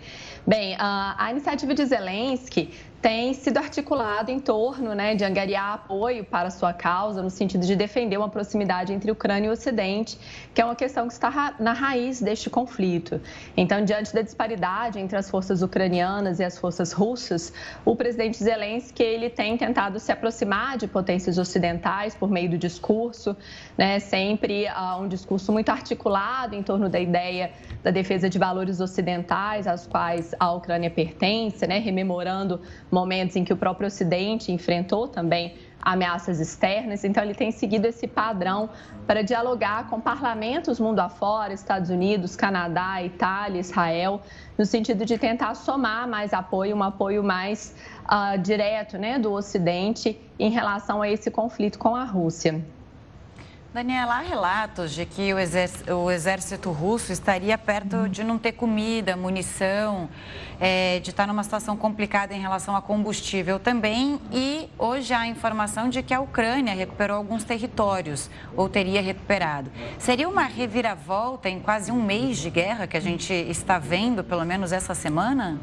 [0.45, 6.51] Bem, a iniciativa de Zelensky tem sido articulado em torno né, de angariar apoio para
[6.51, 10.19] sua causa, no sentido de defender uma proximidade entre Ucrânia e Ocidente,
[10.53, 13.19] que é uma questão que está na raiz deste conflito.
[13.57, 17.51] Então, diante da disparidade entre as forças ucranianas e as forças russas,
[17.83, 23.35] o presidente Zelensky ele tem tentado se aproximar de potências ocidentais por meio do discurso,
[23.75, 27.51] né, sempre uh, um discurso muito articulado em torno da ideia
[27.83, 33.53] da defesa de valores ocidentais, aos quais a Ucrânia pertence, né, rememorando momentos em que
[33.53, 37.03] o próprio Ocidente enfrentou também ameaças externas.
[37.03, 38.69] Então, ele tem seguido esse padrão
[39.07, 44.21] para dialogar com parlamentos mundo afora, Estados Unidos, Canadá, Itália, Israel,
[44.57, 47.75] no sentido de tentar somar mais apoio, um apoio mais
[48.05, 52.63] uh, direto né, do Ocidente em relação a esse conflito com a Rússia.
[53.73, 58.51] Daniela, há relatos de que o exército, o exército russo estaria perto de não ter
[58.51, 60.09] comida, munição,
[60.59, 64.19] é, de estar numa situação complicada em relação a combustível também.
[64.29, 69.71] E hoje há a informação de que a Ucrânia recuperou alguns territórios, ou teria recuperado.
[69.97, 74.43] Seria uma reviravolta em quase um mês de guerra que a gente está vendo, pelo
[74.43, 75.61] menos essa semana?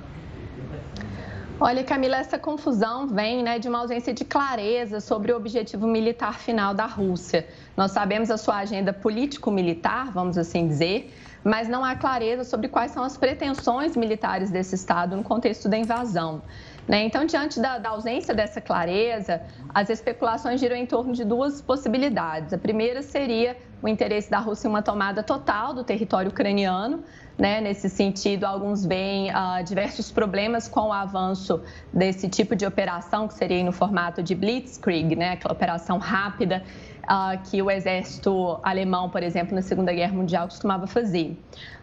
[1.61, 6.38] Olha, Camila, essa confusão vem né, de uma ausência de clareza sobre o objetivo militar
[6.38, 7.49] final da Rússia.
[7.77, 12.92] Nós sabemos a sua agenda político-militar, vamos assim dizer, mas não há clareza sobre quais
[12.92, 16.42] são as pretensões militares desse Estado no contexto da invasão.
[16.87, 17.03] Né?
[17.03, 19.42] Então, diante da, da, ausência dessa clareza,
[19.75, 22.53] as especulações giram em torno de duas possibilidades.
[22.53, 27.03] A primeira seria o interesse da Rússia em uma tomada total do território ucraniano,
[27.38, 27.61] né?
[27.61, 33.35] Nesse sentido, alguns veem uh, diversos problemas com o avanço desse tipo de operação, que
[33.35, 35.33] seria no formato de Blitzkrieg, né?
[35.33, 36.64] aquela operação rápida
[37.05, 41.38] uh, que o exército alemão, por exemplo, na Segunda Guerra Mundial costumava fazer.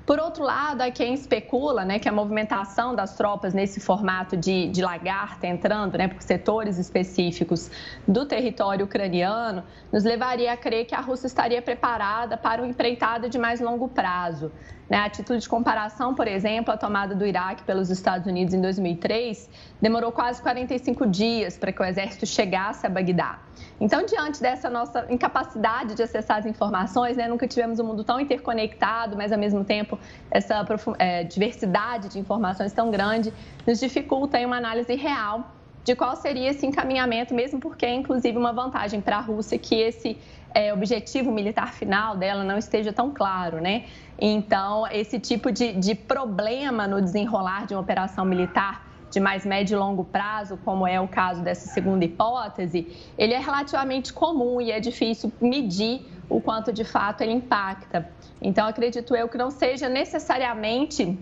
[0.06, 4.68] Por outro lado, há quem especula né, que a movimentação das tropas nesse formato de,
[4.70, 7.72] de lagarta entrando né, por setores específicos
[8.08, 13.28] do território ucraniano nos levaria a crer que a Rússia estaria preparada para uma empreitada
[13.28, 14.52] de mais longo prazo.
[14.89, 14.98] Né?
[14.98, 19.50] A título de comparação, por exemplo, a tomada do Iraque pelos Estados Unidos em 2003
[19.82, 23.39] demorou quase 45 dias para que o exército chegasse a Bagdá.
[23.80, 28.19] Então, diante dessa nossa incapacidade de acessar as informações, né, nunca tivemos um mundo tão
[28.19, 29.98] interconectado, mas ao mesmo tempo
[30.30, 30.65] essa
[31.00, 33.34] é, diversidade de informações tão grande
[33.65, 35.52] nos dificulta uma análise real
[35.84, 39.76] de qual seria esse encaminhamento, mesmo porque é inclusive uma vantagem para a Rússia que
[39.76, 40.17] esse
[40.56, 43.86] é, objetivo militar final dela não esteja tão claro, né?
[44.18, 49.76] Então, esse tipo de, de problema no desenrolar de uma operação militar de mais médio
[49.76, 52.88] e longo prazo, como é o caso dessa segunda hipótese,
[53.18, 58.10] ele é relativamente comum e é difícil medir o quanto de fato ele impacta.
[58.41, 61.18] Então, acredito eu que não seja necessariamente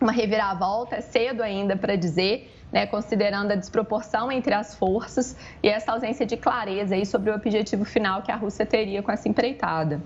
[0.00, 5.68] uma reviravolta, é cedo ainda para dizer, né, considerando a desproporção entre as forças e
[5.68, 9.28] essa ausência de clareza aí sobre o objetivo final que a Rússia teria com essa
[9.28, 10.02] empreitada.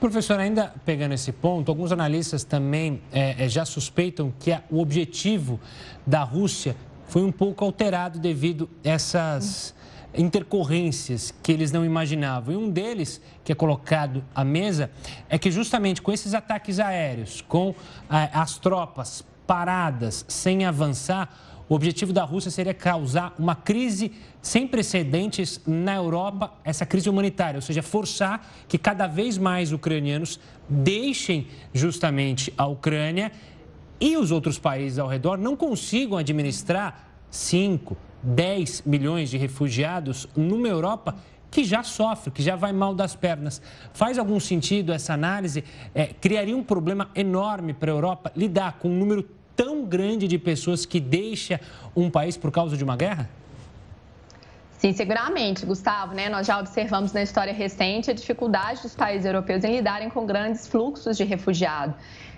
[0.00, 4.80] Professor, ainda pegando esse ponto, alguns analistas também é, é, já suspeitam que a, o
[4.80, 5.60] objetivo
[6.04, 6.74] da Rússia
[7.06, 9.72] foi um pouco alterado devido a essas
[10.16, 12.54] intercorrências que eles não imaginavam.
[12.54, 14.90] E um deles, que é colocado à mesa,
[15.28, 17.72] é que justamente com esses ataques aéreos, com
[18.10, 24.66] é, as tropas paradas, sem avançar, o objetivo da Rússia seria causar uma crise sem
[24.66, 31.46] precedentes na Europa, essa crise humanitária, ou seja, forçar que cada vez mais ucranianos deixem
[31.72, 33.32] justamente a Ucrânia
[34.00, 40.68] e os outros países ao redor não consigam administrar 5, 10 milhões de refugiados numa
[40.68, 41.16] Europa
[41.50, 43.62] que já sofre, que já vai mal das pernas.
[43.92, 45.62] Faz algum sentido essa análise?
[45.94, 50.38] É, criaria um problema enorme para a Europa lidar com um número tão grande de
[50.38, 51.60] pessoas que deixa
[51.94, 53.28] um país por causa de uma guerra?
[54.78, 56.14] Sim, seguramente, Gustavo.
[56.14, 56.28] Né?
[56.28, 60.66] Nós já observamos na história recente a dificuldade dos países europeus em lidarem com grandes
[60.68, 61.94] fluxos de refugiados.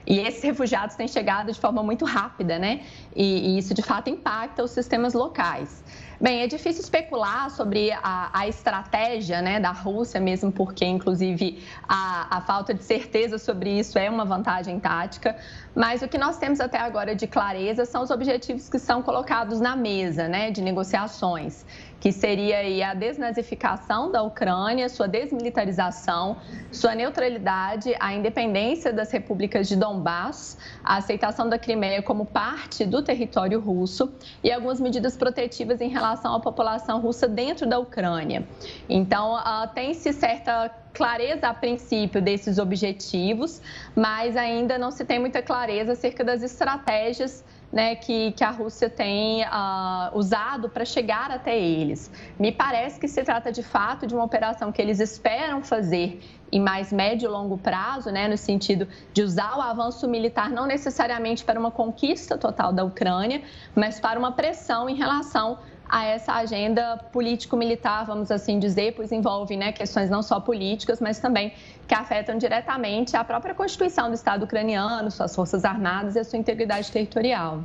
[0.06, 2.82] E esses refugiados têm chegado de forma muito rápida, né?
[3.14, 5.82] E, e isso de fato impacta os sistemas locais.
[6.18, 12.38] Bem, é difícil especular sobre a, a estratégia né, da Rússia, mesmo porque, inclusive, a,
[12.38, 15.36] a falta de certeza sobre isso é uma vantagem tática.
[15.74, 19.60] Mas o que nós temos até agora de clareza são os objetivos que são colocados
[19.60, 21.66] na mesa né, de negociações
[22.00, 26.36] que seria a desnazificação da Ucrânia, sua desmilitarização,
[26.70, 33.02] sua neutralidade, a independência das repúblicas de Donbass, a aceitação da Crimeia como parte do
[33.02, 38.46] território russo e algumas medidas protetivas em relação à população russa dentro da Ucrânia.
[38.88, 43.60] Então, uh, tem-se certa clareza a princípio desses objetivos,
[43.94, 47.44] mas ainda não se tem muita clareza acerca das estratégias
[47.76, 52.10] né, que, que a Rússia tem uh, usado para chegar até eles.
[52.40, 56.18] Me parece que se trata de fato de uma operação que eles esperam fazer
[56.50, 60.66] em mais médio e longo prazo, né, no sentido de usar o avanço militar não
[60.66, 63.42] necessariamente para uma conquista total da Ucrânia,
[63.74, 65.58] mas para uma pressão em relação
[65.88, 71.18] a essa agenda político-militar, vamos assim dizer, pois envolve né, questões não só políticas, mas
[71.18, 71.52] também
[71.86, 76.38] que afetam diretamente a própria Constituição do Estado ucraniano, suas forças armadas e a sua
[76.38, 77.62] integridade territorial.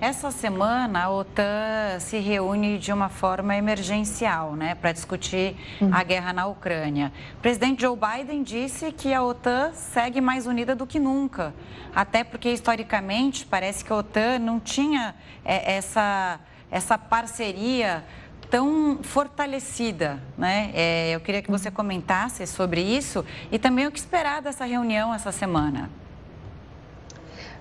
[0.00, 6.04] Essa semana a OTAN se reúne de uma forma emergencial, né, para discutir a uhum.
[6.04, 7.12] guerra na Ucrânia.
[7.38, 11.54] O presidente Joe Biden disse que a OTAN segue mais unida do que nunca,
[11.94, 15.14] até porque historicamente parece que a OTAN não tinha
[15.44, 16.40] é, essa
[16.72, 18.02] essa parceria
[18.50, 20.70] tão fortalecida, né?
[20.74, 25.14] É, eu queria que você comentasse sobre isso e também o que esperar dessa reunião
[25.14, 25.88] essa semana.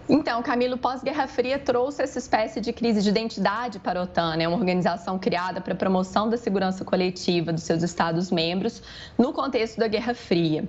[0.10, 4.46] Então, Camilo, pós-Guerra Fria trouxe essa espécie de crise de identidade para a OTAN, né?
[4.46, 8.84] uma organização criada para a promoção da segurança coletiva dos seus Estados-membros
[9.18, 10.66] no contexto da Guerra Fria.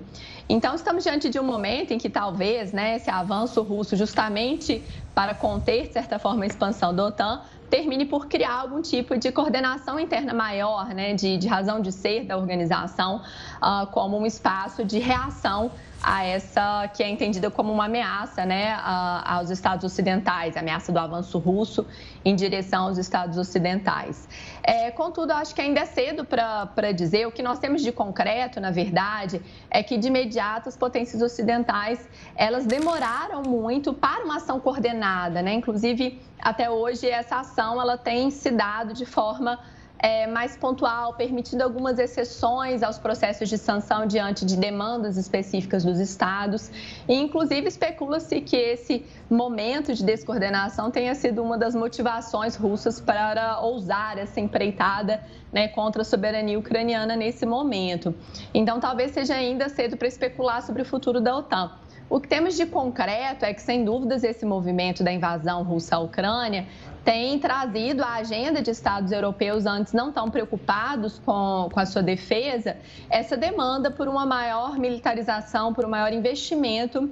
[0.47, 4.81] Então, estamos diante de um momento em que talvez né, esse avanço russo, justamente
[5.13, 7.41] para conter, de certa forma, a expansão da OTAN,
[7.73, 12.23] termine por criar algum tipo de coordenação interna maior, né, de, de razão de ser
[12.23, 13.19] da organização,
[13.57, 15.71] uh, como um espaço de reação
[16.03, 18.77] a essa que é entendida como uma ameaça né,
[19.23, 21.87] aos Estados ocidentais, ameaça do avanço russo
[22.25, 24.27] em direção aos Estados ocidentais.
[24.61, 27.25] É, contudo, acho que ainda é cedo para dizer.
[27.25, 29.41] O que nós temos de concreto, na verdade,
[29.71, 35.53] é que de imediato as potências ocidentais elas demoraram muito para uma ação coordenada, né?
[35.53, 39.57] Inclusive, até hoje essa ação ela tem se dado de forma
[40.03, 45.97] é, mais pontual, permitindo algumas exceções aos processos de sanção diante de demandas específicas dos
[45.97, 46.69] estados.
[47.07, 53.61] E, inclusive, especula-se que esse momento de descoordenação tenha sido uma das motivações russas para
[53.61, 55.23] ousar essa empreitada
[55.53, 58.13] né, contra a soberania ucraniana nesse momento.
[58.53, 61.71] Então, talvez seja ainda cedo para especular sobre o futuro da OTAN.
[62.09, 65.99] O que temos de concreto é que, sem dúvidas, esse movimento da invasão russa à
[65.99, 66.67] Ucrânia
[67.03, 72.01] tem trazido a agenda de estados europeus antes não tão preocupados com, com a sua
[72.01, 72.77] defesa,
[73.09, 77.09] essa demanda por uma maior militarização, por um maior investimento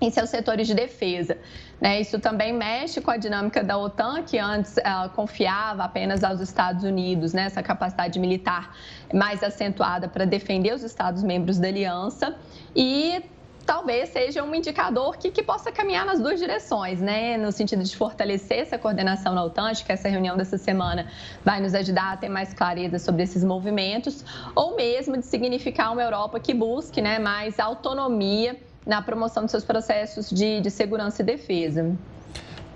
[0.00, 1.36] em seus setores de defesa.
[1.80, 2.00] Né?
[2.00, 4.76] Isso também mexe com a dinâmica da OTAN, que antes
[5.14, 7.50] confiava apenas aos Estados Unidos né?
[7.50, 8.76] capacidade militar
[9.12, 12.36] mais acentuada para defender os Estados-membros da aliança.
[12.74, 13.22] E
[13.68, 17.36] talvez seja um indicador que, que possa caminhar nas duas direções, né?
[17.36, 21.06] No sentido de fortalecer essa coordenação na OTAN, acho que essa reunião dessa semana
[21.44, 26.02] vai nos ajudar a ter mais clareza sobre esses movimentos, ou mesmo de significar uma
[26.02, 31.26] Europa que busque né, mais autonomia na promoção dos seus processos de, de segurança e
[31.26, 31.94] defesa.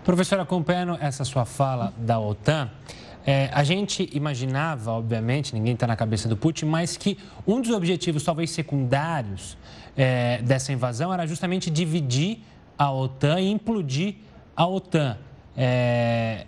[0.04, 2.68] Professora, acompanhando essa sua fala da OTAN,
[3.24, 7.16] é, a gente imaginava, obviamente, ninguém está na cabeça do Putin, mas que
[7.46, 9.56] um dos objetivos, talvez secundários,
[9.96, 12.40] é, dessa invasão era justamente dividir
[12.76, 14.16] a OTAN e implodir
[14.56, 15.18] a OTAN.
[15.56, 16.46] É,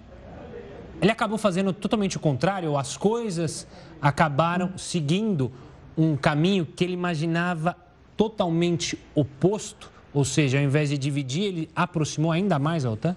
[1.01, 3.67] ele acabou fazendo totalmente o contrário, as coisas
[4.01, 5.53] acabaram seguindo
[5.97, 7.77] um caminho que ele imaginava
[8.17, 13.17] totalmente oposto, ou seja, ao invés de dividir, ele aproximou ainda mais a OTAN?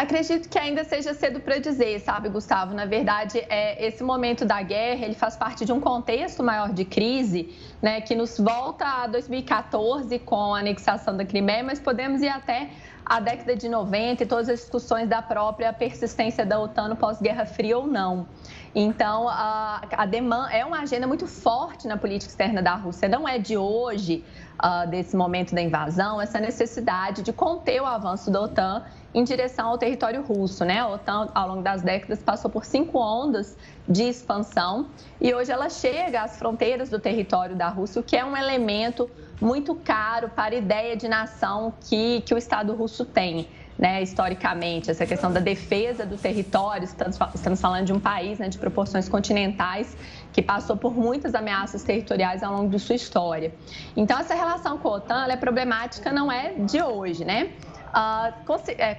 [0.00, 2.72] Acredito que ainda seja cedo para dizer, sabe, Gustavo?
[2.72, 6.86] Na verdade, é, esse momento da guerra ele faz parte de um contexto maior de
[6.86, 12.30] crise, né, que nos volta a 2014 com a anexação da Crimeia, mas podemos ir
[12.30, 12.70] até
[13.04, 17.44] a década de 90 e todas as discussões da própria persistência da OTAN no pós-Guerra
[17.44, 18.26] Fria ou não.
[18.74, 23.06] Então, a, a demanda é uma agenda muito forte na política externa da Rússia.
[23.06, 24.24] Não é de hoje,
[24.64, 28.82] uh, desse momento da invasão, essa necessidade de conter o avanço da OTAN
[29.12, 30.64] em direção ao território russo.
[30.64, 30.78] Né?
[30.78, 33.56] A OTAN, ao longo das décadas, passou por cinco ondas
[33.88, 34.86] de expansão
[35.20, 39.10] e hoje ela chega às fronteiras do território da Rússia, o que é um elemento
[39.40, 43.48] muito caro para a ideia de nação que, que o Estado russo tem.
[43.80, 46.84] né, historicamente, essa questão da defesa do território.
[46.84, 49.96] Estamos falando de um país né, de proporções continentais
[50.34, 53.54] que passou por muitas ameaças territoriais ao longo de sua história.
[53.96, 57.52] Então, essa relação com a OTAN é problemática, não é de hoje, né?
[57.90, 58.32] Uh,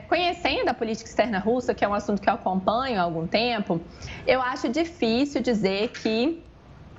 [0.09, 3.79] conhecendo a política externa russa, que é um assunto que eu acompanho há algum tempo,
[4.27, 6.43] eu acho difícil dizer que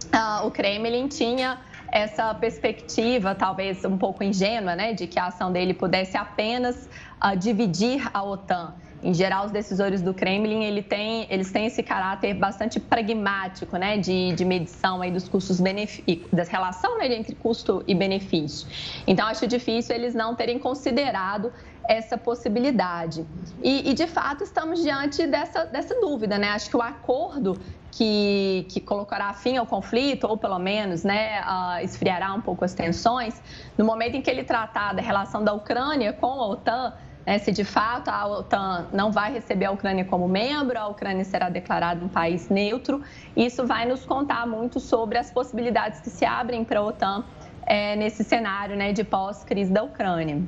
[0.07, 1.59] uh, o Kremlin tinha
[1.93, 6.89] essa perspectiva, talvez um pouco ingênua, né, de que a ação dele pudesse apenas
[7.23, 8.75] uh, dividir a OTAN.
[9.03, 13.99] Em geral, os decisores do Kremlin ele tem, eles têm esse caráter bastante pragmático, né,
[13.99, 18.67] de, de medição aí dos custos benefícios, da relação né, entre custo e benefício.
[19.07, 21.53] Então, acho difícil eles não terem considerado
[21.89, 23.27] essa possibilidade.
[23.63, 26.51] E, e, de fato, estamos diante dessa, dessa dúvida, né?
[26.51, 27.59] Acho que o acordo
[27.93, 32.75] que, que colocará fim ao conflito, ou pelo menos né, uh, esfriará um pouco as
[32.75, 33.41] tensões,
[33.77, 36.95] no momento em que ele tratar da relação da Ucrânia com a OTAN,
[37.27, 41.25] né, se de fato a OTAN não vai receber a Ucrânia como membro, a Ucrânia
[41.25, 43.03] será declarada um país neutro,
[43.37, 47.25] isso vai nos contar muito sobre as possibilidades que se abrem para a OTAN
[47.67, 50.43] é, nesse cenário né, de pós-crise da Ucrânia.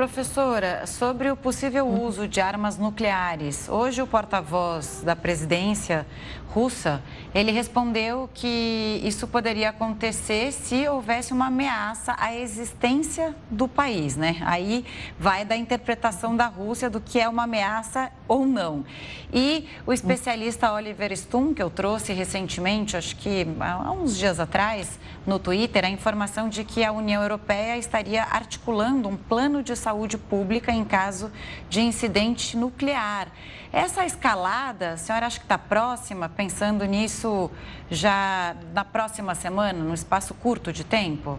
[0.00, 6.06] Professora, sobre o possível uso de armas nucleares, hoje o porta-voz da presidência
[6.52, 7.00] russa,
[7.32, 14.36] ele respondeu que isso poderia acontecer se houvesse uma ameaça à existência do país, né?
[14.40, 14.84] Aí
[15.18, 18.84] vai da interpretação da Rússia do que é uma ameaça ou não.
[19.32, 24.98] E o especialista Oliver Stum, que eu trouxe recentemente, acho que há uns dias atrás,
[25.24, 30.18] no Twitter, a informação de que a União Europeia estaria articulando um plano de saúde
[30.18, 31.30] pública em caso
[31.68, 33.28] de incidente nuclear.
[33.72, 37.50] Essa escalada, a senhora acha que está próxima, pensando nisso
[37.90, 41.38] já na próxima semana, num espaço curto de tempo?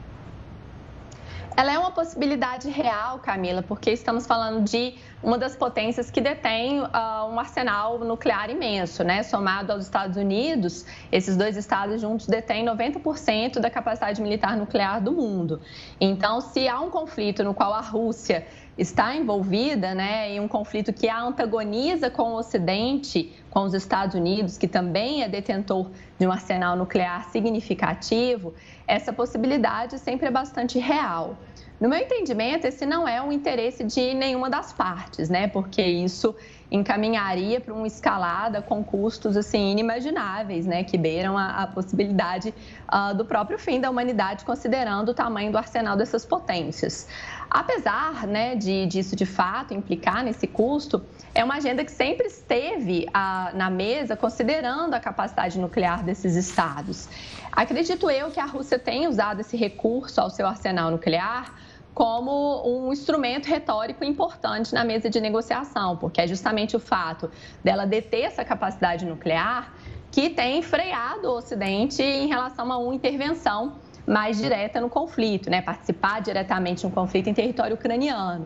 [1.58, 4.94] Ela é uma possibilidade real, Camila, porque estamos falando de
[5.24, 6.86] uma das potências que detém uh,
[7.32, 9.24] um arsenal nuclear imenso, né?
[9.24, 15.12] Somado aos Estados Unidos, esses dois estados juntos detêm 90% da capacidade militar nuclear do
[15.12, 15.62] mundo.
[16.00, 18.46] Então, se há um conflito no qual a Rússia
[18.78, 24.16] está envolvida né, em um conflito que a antagoniza com o Ocidente, com os Estados
[24.16, 28.54] Unidos, que também é detentor de um arsenal nuclear significativo,
[28.88, 31.38] essa possibilidade sempre é bastante real.
[31.80, 35.48] No meu entendimento, esse não é um interesse de nenhuma das partes, né?
[35.48, 36.36] Porque isso
[36.72, 42.54] encaminharia para uma escalada com custos assim inimagináveis, né, que beiram a, a possibilidade
[42.88, 47.08] uh, do próprio fim da humanidade, considerando o tamanho do arsenal dessas potências.
[47.54, 51.04] Apesar, né, de disso de fato implicar nesse custo,
[51.36, 57.10] é uma agenda que sempre esteve uh, na mesa, considerando a capacidade nuclear desses estados.
[57.52, 61.54] Acredito eu que a Rússia tenha usado esse recurso ao seu arsenal nuclear
[61.94, 67.30] como um instrumento retórico importante na mesa de negociação, porque é justamente o fato
[67.62, 69.74] dela deter essa capacidade nuclear
[70.10, 73.76] que tem freado o Ocidente em relação a uma intervenção
[74.12, 75.62] mais direta no conflito, né?
[75.62, 78.46] participar diretamente no conflito em território ucraniano.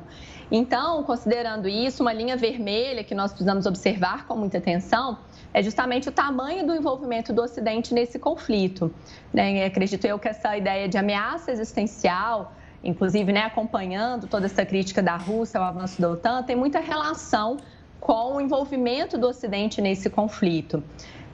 [0.52, 5.18] Então, considerando isso, uma linha vermelha que nós precisamos observar com muita atenção
[5.52, 8.94] é justamente o tamanho do envolvimento do Ocidente nesse conflito.
[9.34, 9.66] Né?
[9.66, 12.54] Acredito eu que essa ideia de ameaça existencial
[12.84, 17.58] inclusive né, acompanhando toda essa crítica da Rússia ao avanço da OTAN, tem muita relação
[18.00, 20.84] com o envolvimento do Ocidente nesse conflito.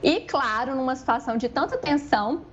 [0.01, 2.45] E, claro, numa situação de tanta tensão,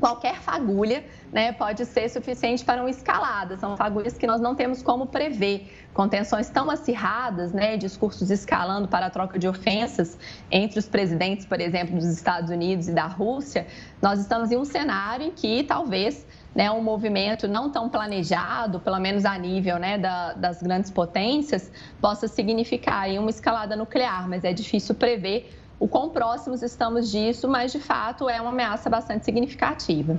[0.00, 3.56] qualquer fagulha né, pode ser suficiente para uma escalada.
[3.56, 5.72] São fagulhas que nós não temos como prever.
[5.92, 10.18] Com tensões tão acirradas, né, discursos escalando para a troca de ofensas
[10.50, 13.66] entre os presidentes, por exemplo, dos Estados Unidos e da Rússia,
[14.02, 18.98] nós estamos em um cenário em que talvez né, um movimento não tão planejado, pelo
[19.00, 21.70] menos a nível né, da, das grandes potências,
[22.00, 27.72] possa significar uma escalada nuclear, mas é difícil prever o quão próximos estamos disso, mas
[27.72, 30.18] de fato é uma ameaça bastante significativa.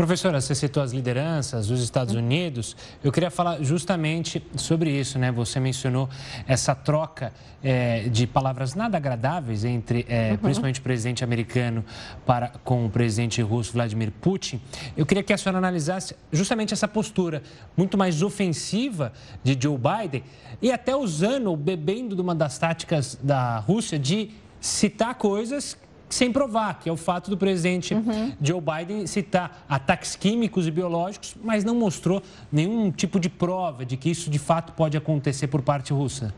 [0.00, 2.74] Professora, você citou as lideranças dos Estados Unidos.
[3.04, 5.30] Eu queria falar justamente sobre isso, né?
[5.30, 6.08] Você mencionou
[6.46, 10.38] essa troca é, de palavras nada agradáveis entre, é, uhum.
[10.38, 11.84] principalmente o presidente americano
[12.24, 14.58] para com o presidente russo Vladimir Putin.
[14.96, 17.42] Eu queria que a senhora analisasse justamente essa postura
[17.76, 20.22] muito mais ofensiva de Joe Biden
[20.62, 24.30] e até usando, bebendo de uma das táticas da Rússia de
[24.60, 25.76] citar coisas
[26.08, 28.32] sem provar, que é o fato do presidente uhum.
[28.42, 33.96] Joe Biden citar ataques químicos e biológicos, mas não mostrou nenhum tipo de prova de
[33.96, 36.34] que isso de fato pode acontecer por parte russa.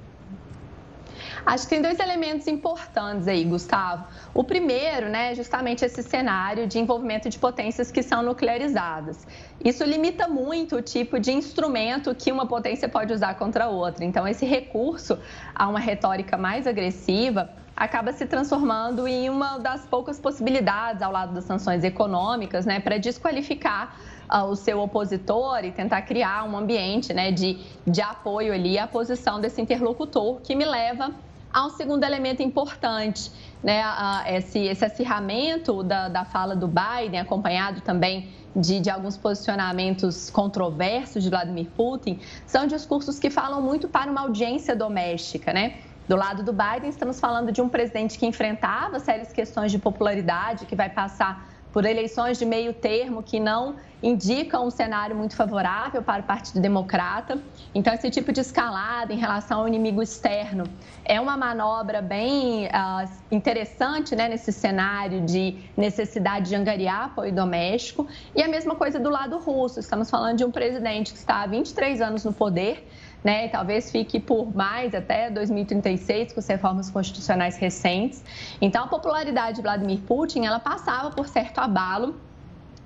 [1.44, 4.04] Acho que tem dois elementos importantes aí, Gustavo.
[4.32, 9.26] O primeiro, né, é justamente esse cenário de envolvimento de potências que são nuclearizadas.
[9.64, 14.04] Isso limita muito o tipo de instrumento que uma potência pode usar contra outra.
[14.04, 15.18] Então, esse recurso
[15.54, 21.34] a uma retórica mais agressiva acaba se transformando em uma das poucas possibilidades ao lado
[21.34, 23.96] das sanções econômicas, né, para desqualificar
[24.30, 28.86] uh, o seu opositor e tentar criar um ambiente, né, de, de apoio ali à
[28.86, 31.12] posição desse interlocutor, que me leva
[31.52, 33.30] a um segundo elemento importante,
[33.62, 33.82] né,
[34.26, 41.22] esse, esse acirramento da, da fala do Biden, acompanhado também de, de, alguns posicionamentos controversos
[41.22, 45.74] de Vladimir Putin, são discursos que falam muito para uma audiência doméstica, né?
[46.08, 50.66] Do lado do Biden, estamos falando de um presidente que enfrentava sérias questões de popularidade,
[50.66, 56.02] que vai passar por eleições de meio termo que não indicam um cenário muito favorável
[56.02, 57.38] para o Partido Democrata.
[57.74, 60.64] Então, esse tipo de escalada em relação ao inimigo externo
[61.04, 68.06] é uma manobra bem uh, interessante né, nesse cenário de necessidade de angariar apoio doméstico.
[68.34, 69.80] E a mesma coisa do lado russo.
[69.80, 72.86] Estamos falando de um presidente que está há 23 anos no poder
[73.22, 73.46] né?
[73.46, 78.22] E talvez fique por mais até 2036 com as reformas constitucionais recentes.
[78.60, 82.14] Então, a popularidade de Vladimir Putin, ela passava por certo abalo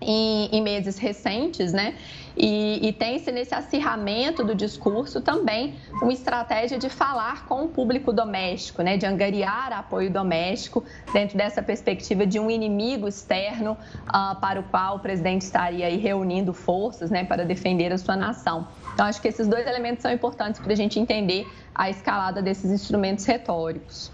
[0.01, 1.95] em, em meses recentes, né?
[2.37, 8.13] E, e tem-se nesse acirramento do discurso também uma estratégia de falar com o público
[8.13, 8.99] doméstico, né?
[8.99, 10.85] De angariar apoio doméstico
[11.15, 15.97] dentro dessa perspectiva de um inimigo externo uh, para o qual o presidente estaria aí
[15.97, 17.25] reunindo forças, né?
[17.25, 18.69] Para defender a sua nação.
[18.97, 22.71] Então, acho que esses dois elementos são importantes para a gente entender a escalada desses
[22.71, 24.11] instrumentos retóricos.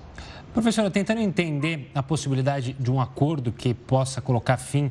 [0.53, 4.91] Professora, tentando entender a possibilidade de um acordo que possa colocar fim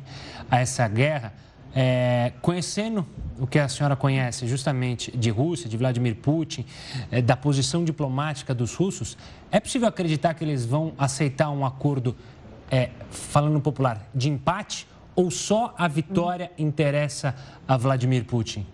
[0.50, 1.34] a essa guerra,
[1.74, 3.06] é, conhecendo
[3.38, 6.64] o que a senhora conhece justamente de Rússia, de Vladimir Putin,
[7.10, 9.18] é, da posição diplomática dos russos,
[9.50, 12.16] é possível acreditar que eles vão aceitar um acordo,
[12.70, 14.86] é, falando popular, de empate?
[15.14, 17.36] Ou só a vitória interessa
[17.68, 18.66] a Vladimir Putin?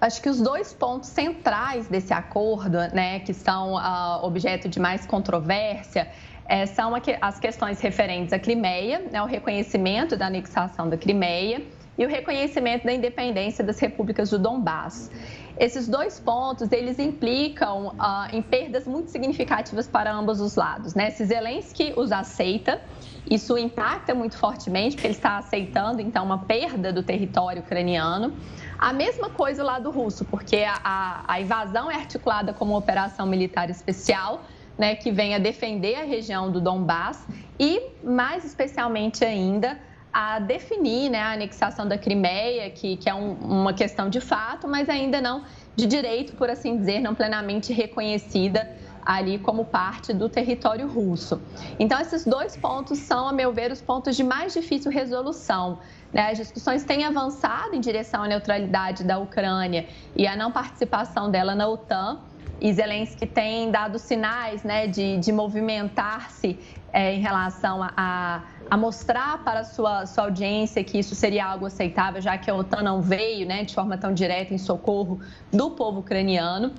[0.00, 5.04] Acho que os dois pontos centrais desse acordo, né, que são uh, objeto de mais
[5.04, 6.08] controvérsia,
[6.48, 11.62] é, são as questões referentes à Crimeia, né, o reconhecimento da anexação da Crimeia
[11.98, 15.10] e o reconhecimento da independência das repúblicas do Donbass.
[15.58, 20.94] Esses dois pontos, eles implicam uh, em perdas muito significativas para ambos os lados.
[20.94, 21.10] Né?
[21.10, 22.80] Se Zelensky os aceita,
[23.28, 28.32] isso impacta muito fortemente, porque ele está aceitando, então, uma perda do território ucraniano.
[28.78, 32.78] A mesma coisa lá do russo, porque a, a, a invasão é articulada como uma
[32.78, 34.44] operação militar especial,
[34.78, 37.26] né, que vem a defender a região do Donbass
[37.58, 39.76] e, mais especialmente ainda,
[40.12, 44.68] a definir né, a anexação da Crimeia, que, que é um, uma questão de fato,
[44.68, 48.68] mas ainda não de direito, por assim dizer, não plenamente reconhecida
[49.04, 51.40] ali como parte do território russo.
[51.78, 55.78] Então, esses dois pontos são, a meu ver, os pontos de mais difícil resolução.
[56.12, 56.30] Né?
[56.30, 59.86] As discussões têm avançado em direção à neutralidade da Ucrânia
[60.16, 62.20] e à não participação dela na OTAN.
[62.60, 66.58] E Zelensky tem dado sinais né, de, de movimentar-se
[66.92, 72.20] é, em relação a, a, mostrar para sua, sua audiência que isso seria algo aceitável,
[72.20, 75.20] já que a OTAN não veio né, de forma tão direta em socorro
[75.52, 76.72] do povo ucraniano.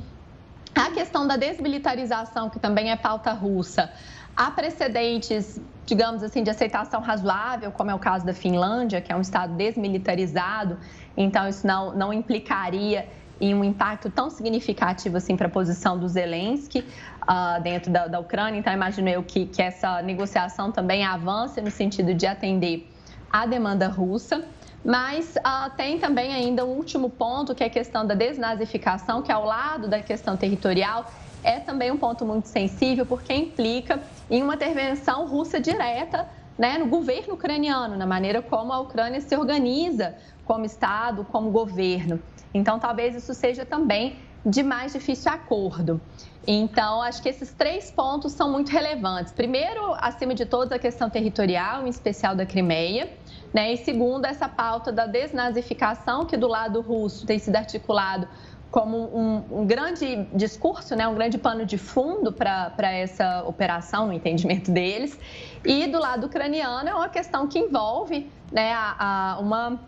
[0.75, 3.91] A questão da desmilitarização, que também é pauta russa,
[4.35, 5.59] há precedentes,
[5.89, 9.53] digamos assim, de aceitação razoável, como é o caso da Finlândia, que é um estado
[9.55, 10.77] desmilitarizado,
[11.17, 13.09] então isso não, não implicaria
[13.41, 16.85] em um impacto tão significativo assim para a posição do Zelensky
[17.23, 18.59] uh, dentro da, da, Ucrânia.
[18.59, 22.87] Então, imagino eu que, que essa negociação também avance no sentido de atender
[23.31, 24.43] à demanda russa.
[24.83, 29.31] Mas uh, tem também ainda um último ponto, que é a questão da desnazificação, que
[29.31, 31.05] ao lado da questão territorial
[31.43, 36.27] é também um ponto muito sensível, porque implica em uma intervenção russa direta
[36.57, 42.19] né, no governo ucraniano, na maneira como a Ucrânia se organiza como Estado, como governo.
[42.53, 46.01] Então, talvez isso seja também de mais difícil acordo.
[46.45, 49.31] Então, acho que esses três pontos são muito relevantes.
[49.31, 53.09] Primeiro, acima de todos, a questão territorial, em especial da Crimeia.
[53.53, 53.73] Né?
[53.73, 58.27] E segundo, essa pauta da desnazificação, que do lado russo tem sido articulado
[58.71, 61.07] como um, um grande discurso, né?
[61.07, 65.17] um grande pano de fundo para essa operação, no entendimento deles.
[65.65, 69.79] E do lado ucraniano é uma questão que envolve né, a, a uma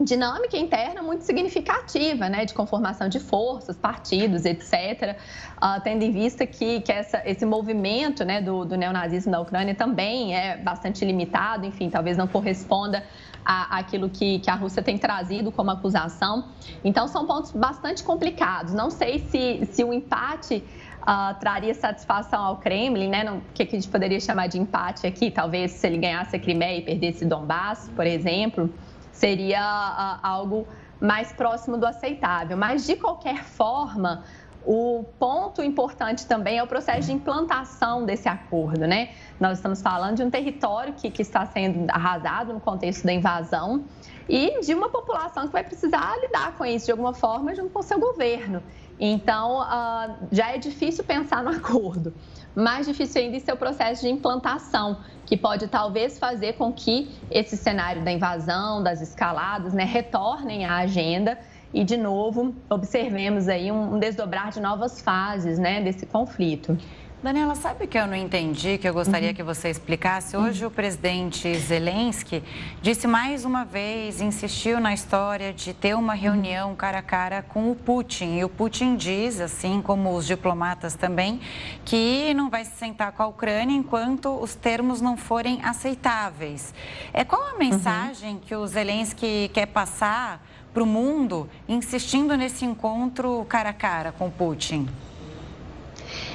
[0.00, 5.16] dinâmica interna muito significativa, né, de conformação de forças, partidos, etc.,
[5.56, 9.74] uh, tendo em vista que, que essa, esse movimento né, do, do neonazismo na Ucrânia
[9.74, 13.04] também é bastante limitado, enfim, talvez não corresponda
[13.44, 16.48] a, aquilo que, que a Rússia tem trazido como acusação.
[16.82, 18.72] Então, são pontos bastante complicados.
[18.72, 20.64] Não sei se, se o empate
[21.02, 23.30] uh, traria satisfação ao Kremlin, né?
[23.30, 25.30] O que, que a gente poderia chamar de empate aqui?
[25.30, 28.72] Talvez se ele ganhasse a Crimeia e perdesse Donbass, por exemplo,
[29.12, 30.66] seria uh, algo
[31.00, 32.56] mais próximo do aceitável.
[32.56, 34.24] Mas, de qualquer forma,
[34.66, 39.10] o ponto importante também é o processo de implantação desse acordo, né?
[39.38, 43.84] Nós estamos falando de um território que, que está sendo arrasado no contexto da invasão
[44.28, 47.80] e de uma população que vai precisar lidar com isso de alguma forma junto com
[47.80, 48.62] o seu governo.
[48.98, 52.14] Então, uh, já é difícil pensar no acordo.
[52.54, 57.56] Mais difícil ainda é o processo de implantação, que pode talvez fazer com que esse
[57.56, 61.36] cenário da invasão, das escaladas, né, retornem à agenda
[61.74, 66.78] e, de novo, observemos aí um, desdobrar de novas fases né, desse conflito.
[67.24, 69.34] Daniela, sabe o que eu não entendi, que eu gostaria uhum.
[69.34, 70.36] que você explicasse?
[70.36, 70.68] Hoje uhum.
[70.68, 72.44] o presidente Zelensky
[72.82, 76.76] disse mais uma vez, insistiu na história de ter uma reunião uhum.
[76.76, 78.36] cara a cara com o Putin.
[78.36, 81.40] E o Putin diz, assim como os diplomatas também,
[81.82, 86.74] que não vai se sentar com a Ucrânia enquanto os termos não forem aceitáveis.
[87.10, 87.58] É qual a uhum.
[87.58, 88.40] mensagem uhum.
[88.40, 90.44] que o Zelensky quer passar
[90.74, 94.88] para o mundo, insistindo nesse encontro cara a cara com Putin?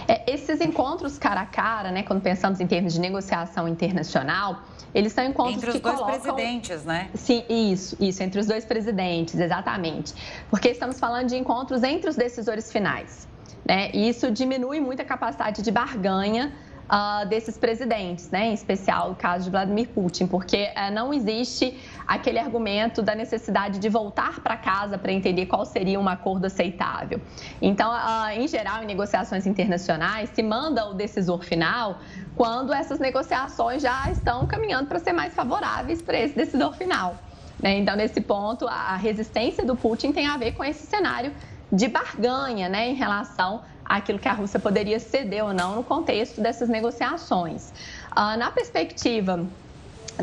[0.08, 4.64] É, esses encontros cara a cara, né, quando pensamos em termos de negociação internacional,
[4.96, 6.20] eles são encontros entre os que dois colocam...
[6.20, 7.10] presidentes, né?
[7.14, 10.16] Sim, isso, isso, entre os dois presidentes, exatamente.
[10.50, 13.28] Porque estamos falando de encontros entre os decisores finais.
[13.68, 13.92] Né?
[13.94, 16.52] E isso diminui muito a capacidade de barganha
[16.90, 18.48] uh, desses presidentes, né?
[18.48, 21.78] em especial o caso de Vladimir Putin, porque uh, não existe
[22.08, 27.22] aquele argumento da necessidade de voltar para casa para entender qual seria um acordo aceitável.
[27.62, 32.00] Então, uh, em geral, em negociações internacionais, se manda o decisor final
[32.36, 37.16] quando essas negociações já estão caminhando para ser mais favoráveis para esse decisor final.
[37.62, 37.78] Né?
[37.78, 41.34] Então, nesse ponto, a resistência do Putin tem a ver com esse cenário
[41.72, 46.40] de barganha né, em relação aquilo que a Rússia poderia ceder ou não no contexto
[46.40, 47.74] dessas negociações.
[48.12, 49.48] Ah, na perspectiva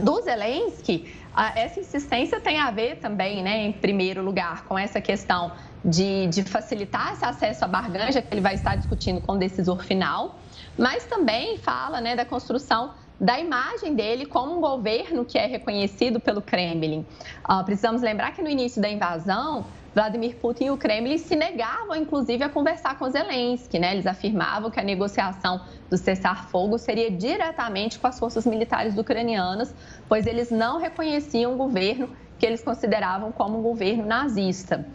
[0.00, 1.12] do Zelensky,
[1.54, 5.52] essa insistência tem a ver também, né, em primeiro lugar, com essa questão
[5.84, 9.82] de, de facilitar esse acesso à barganha, que ele vai estar discutindo com o decisor
[9.82, 10.38] final,
[10.78, 16.20] mas também fala né, da construção da imagem dele como um governo que é reconhecido
[16.20, 17.06] pelo Kremlin.
[17.48, 19.64] Uh, precisamos lembrar que no início da invasão,
[19.96, 23.78] Vladimir Putin e o Kremlin se negavam, inclusive, a conversar com Zelensky.
[23.78, 23.92] Né?
[23.92, 29.74] Eles afirmavam que a negociação do cessar-fogo seria diretamente com as forças militares ucranianas,
[30.06, 34.86] pois eles não reconheciam o governo que eles consideravam como um governo nazista.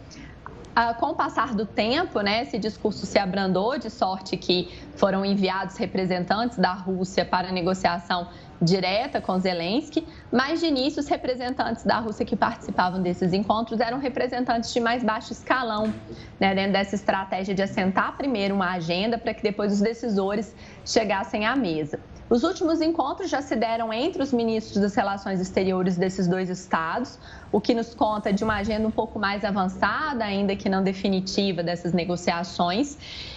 [0.72, 5.24] Ah, com o passar do tempo, né, esse discurso se abrandou, de sorte que foram
[5.24, 8.28] enviados representantes da Rússia para a negociação
[8.62, 13.98] direta com Zelensky, mas de início os representantes da Rússia que participavam desses encontros eram
[13.98, 15.92] representantes de mais baixo escalão,
[16.38, 20.54] né, dentro dessa estratégia de assentar primeiro uma agenda para que depois os decisores
[20.86, 21.98] chegassem à mesa.
[22.30, 27.18] Os últimos encontros já se deram entre os ministros das relações exteriores desses dois estados,
[27.50, 31.62] o que nos conta de uma agenda um pouco mais avançada, ainda que não definitiva,
[31.62, 32.96] dessas negociações.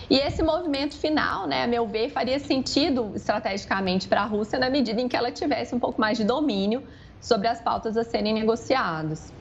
[0.09, 4.69] E esse movimento final, né, a meu ver, faria sentido estrategicamente para a Rússia na
[4.69, 6.83] medida em que ela tivesse um pouco mais de domínio
[7.19, 9.33] sobre as pautas a serem negociadas.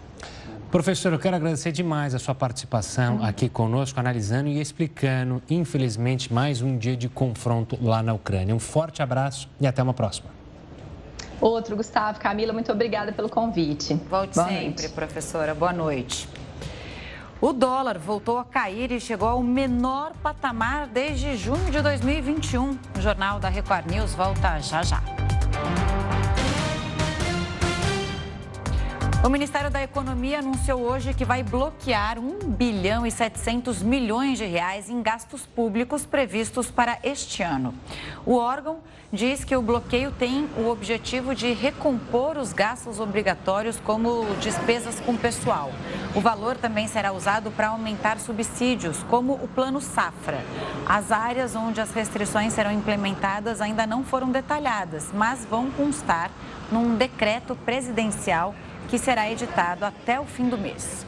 [0.75, 6.63] Professor, eu quero agradecer demais a sua participação aqui conosco, analisando e explicando, infelizmente, mais
[6.63, 8.53] um dia de confronto lá na Ucrânia.
[8.53, 10.31] Um forte abraço e até uma próxima.
[11.41, 12.19] Outro, Gustavo.
[12.19, 13.95] Camila, muito obrigada pelo convite.
[14.11, 14.89] Volte Boa sempre, noite.
[14.89, 15.55] professora.
[15.55, 16.29] Boa noite.
[17.41, 22.77] O dólar voltou a cair e chegou ao menor patamar desde junho de 2021.
[22.99, 25.01] O Jornal da Record News volta já já.
[29.25, 34.45] O Ministério da Economia anunciou hoje que vai bloquear 1 bilhão e 700 milhões de
[34.45, 37.75] reais em gastos públicos previstos para este ano.
[38.27, 44.27] O órgão diz que o bloqueio tem o objetivo de recompor os gastos obrigatórios, como
[44.43, 45.73] despesas com pessoal.
[46.15, 50.45] O valor também será usado para aumentar subsídios, como o Plano Safra.
[50.87, 56.31] As áreas onde as restrições serão implementadas ainda não foram detalhadas, mas vão constar
[56.71, 58.55] num decreto presidencial
[58.89, 61.07] que será editado até o fim do mês.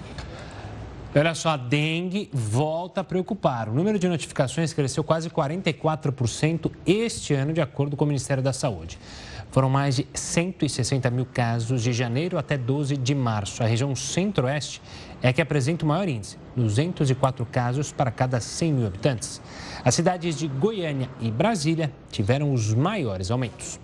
[1.15, 3.71] Olha só, a dengue volta a preocupar.
[3.71, 8.53] O número de notificações cresceu quase 44% este ano, de acordo com o Ministério da
[8.53, 8.99] Saúde.
[9.51, 13.63] Foram mais de 160 mil casos de janeiro até 12 de março.
[13.63, 14.83] A região centro-oeste
[15.23, 19.41] é que apresenta o maior índice, 204 casos para cada 100 mil habitantes.
[19.83, 23.81] As cidades de Goiânia e Brasília tiveram os maiores aumentos.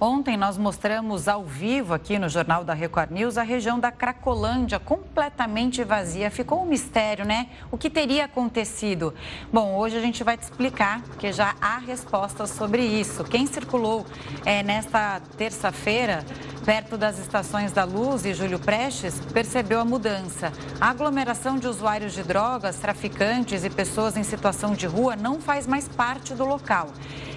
[0.00, 4.78] Ontem nós mostramos ao vivo aqui no Jornal da Record News a região da Cracolândia
[4.78, 6.30] completamente vazia.
[6.30, 7.48] Ficou um mistério, né?
[7.68, 9.12] O que teria acontecido?
[9.52, 13.24] Bom, hoje a gente vai te explicar, porque já há respostas sobre isso.
[13.24, 14.06] Quem circulou
[14.44, 16.24] é, nesta terça-feira
[16.64, 20.52] perto das estações da Luz e Júlio Prestes percebeu a mudança.
[20.80, 25.66] A aglomeração de usuários de drogas, traficantes e pessoas em situação de rua não faz
[25.66, 26.90] mais parte do local.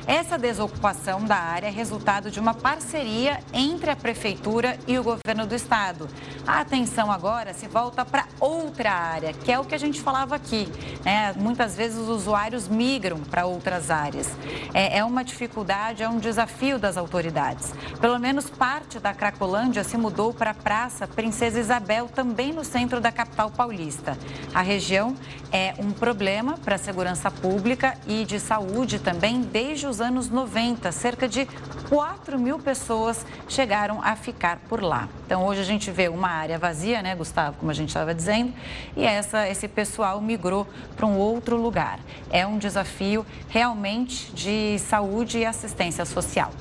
[0.07, 5.45] Essa desocupação da área é resultado de uma parceria entre a Prefeitura e o governo
[5.45, 6.07] do estado.
[6.45, 10.35] A atenção agora se volta para outra área, que é o que a gente falava
[10.35, 10.67] aqui.
[11.05, 11.33] Né?
[11.37, 14.27] Muitas vezes os usuários migram para outras áreas.
[14.73, 17.73] É, é uma dificuldade, é um desafio das autoridades.
[17.99, 22.99] Pelo menos parte da Cracolândia se mudou para a Praça Princesa Isabel, também no centro
[22.99, 24.17] da capital paulista.
[24.53, 25.15] A região
[25.51, 30.91] é um problema para a segurança pública e de saúde também desde os anos 90.
[30.91, 31.45] Cerca de
[31.89, 35.09] 4 mil pessoas chegaram a ficar por lá.
[35.25, 38.53] Então, hoje a gente vê uma área vazia, né, Gustavo, como a gente estava dizendo,
[38.95, 41.99] e essa, esse pessoal migrou para um outro lugar.
[42.29, 46.51] É um desafio realmente de saúde e assistência social.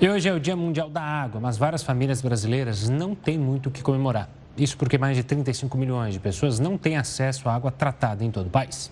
[0.00, 3.68] E hoje é o Dia Mundial da Água, mas várias famílias brasileiras não têm muito
[3.68, 4.39] o que comemorar.
[4.56, 8.30] Isso porque mais de 35 milhões de pessoas não têm acesso à água tratada em
[8.30, 8.90] todo o país.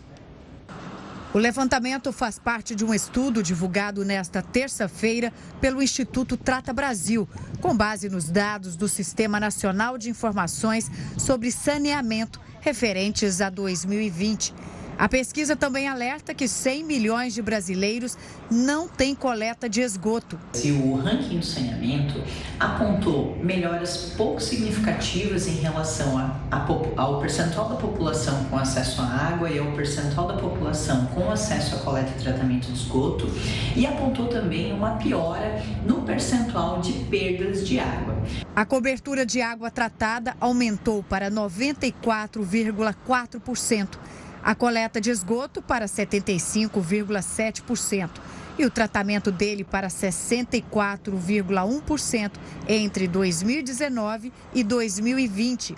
[1.35, 5.31] O levantamento faz parte de um estudo divulgado nesta terça-feira
[5.61, 7.29] pelo Instituto Trata Brasil,
[7.61, 14.55] com base nos dados do Sistema Nacional de Informações sobre Saneamento referentes a 2020.
[14.99, 18.19] A pesquisa também alerta que 100 milhões de brasileiros
[18.51, 20.37] não têm coleta de esgoto.
[20.83, 22.21] O ranking do saneamento
[22.59, 29.05] apontou melhoras pouco significativas em relação a, a, ao percentual da população com acesso à
[29.05, 33.31] água e ao percentual da população com acesso à coleta e tratamento de esgoto
[33.77, 38.17] e apontou também uma piora no percentual de perdas de água.
[38.57, 43.97] A cobertura de água tratada aumentou para 94,4%
[44.43, 48.11] a coleta de esgoto para 75,7%
[48.59, 52.33] e o tratamento dele para 64,1%
[52.67, 55.77] entre 2019 e 2020.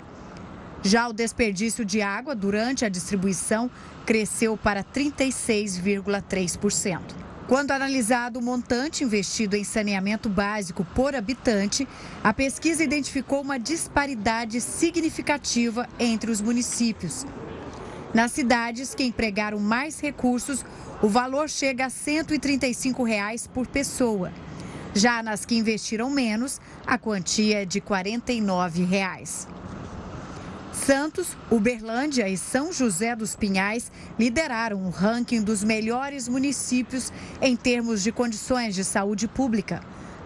[0.83, 3.69] Já o desperdício de água durante a distribuição
[4.03, 6.99] cresceu para 36,3%.
[7.47, 11.87] Quando analisado o montante investido em saneamento básico por habitante,
[12.23, 17.27] a pesquisa identificou uma disparidade significativa entre os municípios.
[18.13, 20.65] Nas cidades que empregaram mais recursos,
[21.01, 24.33] o valor chega a 135 reais por pessoa.
[24.93, 29.47] Já nas que investiram menos, a quantia é de 49 reais.
[30.73, 33.89] Santos, Uberlândia e São José dos Pinhais
[34.19, 39.81] lideraram o ranking dos melhores municípios em termos de condições de saúde pública.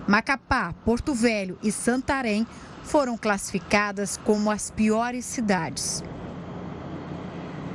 [0.07, 2.47] Macapá, Porto Velho e Santarém
[2.83, 6.03] foram classificadas como as piores cidades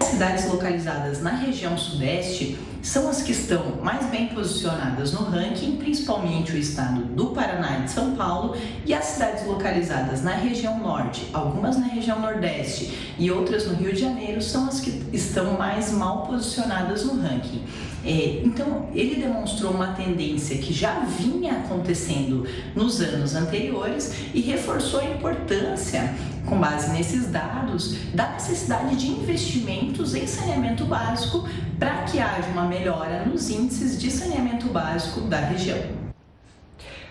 [0.04, 6.52] cidades localizadas na região sudeste são as que estão mais bem posicionadas no ranking, principalmente
[6.52, 11.28] o estado do Paraná e de São Paulo, e as cidades localizadas na região norte,
[11.32, 15.92] algumas na região nordeste e outras no Rio de Janeiro, são as que estão mais
[15.92, 17.62] mal posicionadas no ranking.
[18.02, 25.00] É, então, ele demonstrou uma tendência que já vinha acontecendo nos anos anteriores e reforçou
[25.00, 26.14] a importância
[26.50, 31.48] com base nesses dados, da necessidade de investimentos em saneamento básico
[31.78, 35.99] para que haja uma melhora nos índices de saneamento básico da região.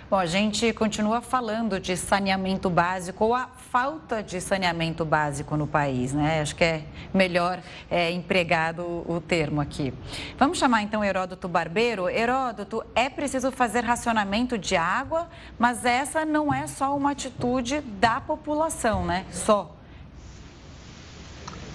[0.09, 5.67] Bom, a gente continua falando de saneamento básico ou a falta de saneamento básico no
[5.67, 6.41] país, né?
[6.41, 6.83] Acho que é
[7.13, 7.59] melhor
[7.91, 9.93] é, empregado o termo aqui.
[10.35, 12.09] Vamos chamar então Heródoto Barbeiro.
[12.09, 15.27] Heródoto, é preciso fazer racionamento de água,
[15.59, 19.27] mas essa não é só uma atitude da população, né?
[19.31, 19.75] Só.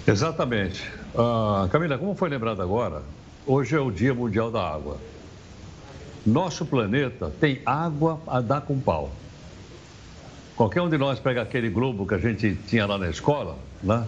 [0.05, 0.91] Exatamente.
[1.13, 3.01] Uh, Camila, como foi lembrado agora,
[3.47, 4.97] hoje é o Dia Mundial da Água.
[6.25, 9.11] Nosso planeta tem água a dar com pau.
[10.55, 14.07] Qualquer um de nós pega aquele globo que a gente tinha lá na escola, né?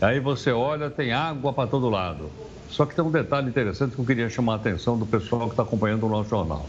[0.00, 2.30] Aí você olha, tem água para todo lado.
[2.70, 5.54] Só que tem um detalhe interessante que eu queria chamar a atenção do pessoal que
[5.54, 6.66] está acompanhando o nosso jornal.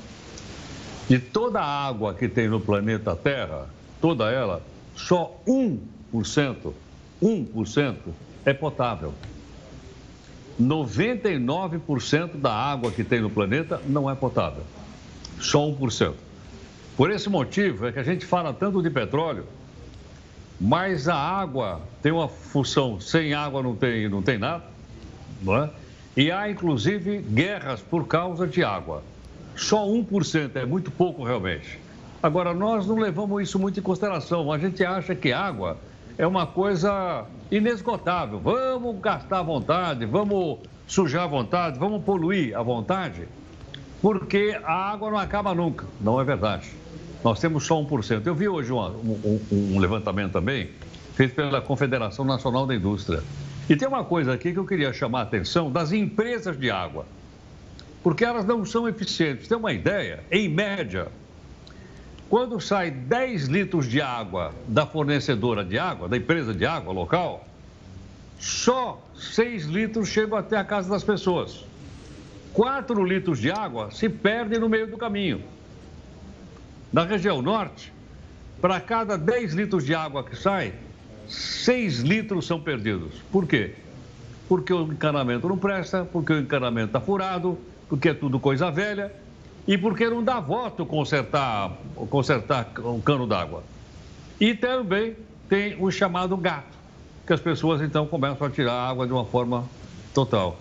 [1.08, 3.68] De toda a água que tem no planeta Terra,
[4.02, 4.64] toda ela,
[4.95, 6.74] só 1%,
[7.22, 7.95] 1%
[8.45, 9.14] é potável.
[10.60, 14.64] 99% da água que tem no planeta não é potável
[15.39, 16.13] só 1%.
[16.95, 19.45] Por esse motivo é que a gente fala tanto de petróleo,
[20.59, 24.63] mas a água tem uma função, sem água não tem, não tem nada,
[25.41, 25.69] não é?
[26.15, 29.03] E há inclusive guerras por causa de água.
[29.55, 31.79] só 1%, é muito pouco realmente.
[32.21, 34.51] Agora, nós não levamos isso muito em consideração.
[34.51, 35.77] A gente acha que água
[36.17, 38.39] é uma coisa inesgotável.
[38.39, 43.27] Vamos gastar à vontade, vamos sujar à vontade, vamos poluir à vontade,
[44.08, 45.86] porque a água não acaba nunca.
[45.99, 46.70] Não é verdade.
[47.22, 48.26] Nós temos só 1%.
[48.26, 50.70] Eu vi hoje um, um, levantamento também,
[51.14, 53.22] feito pela Confederação Nacional da Indústria.
[53.70, 57.05] E tem uma coisa aqui que eu queria chamar a atenção das empresas de água,
[58.01, 59.45] porque elas não são eficientes.
[59.45, 61.10] Tem uma ideia, em média,
[62.30, 67.45] quando sai 10 litros de água da fornecedora de água, da empresa de água local,
[68.39, 71.66] só 6 litros chegam até a casa das pessoas.
[72.58, 75.43] 4 litros de água se perdem no meio do caminho.
[76.91, 77.93] Na região norte,
[78.60, 80.74] para cada 10 litros de água que sai,
[81.28, 83.22] 6 litros são perdidos.
[83.32, 83.76] Por quê?
[84.49, 89.14] Porque o encanamento não presta, porque o encanamento está furado, porque é tudo coisa velha
[89.68, 91.78] e porque não dá voto consertar,
[92.10, 93.62] consertar um cano d'água.
[94.39, 95.16] E também
[95.47, 96.76] tem o chamado gato,
[97.28, 99.64] que as pessoas então começam a tirar a água de uma forma
[100.12, 100.60] total.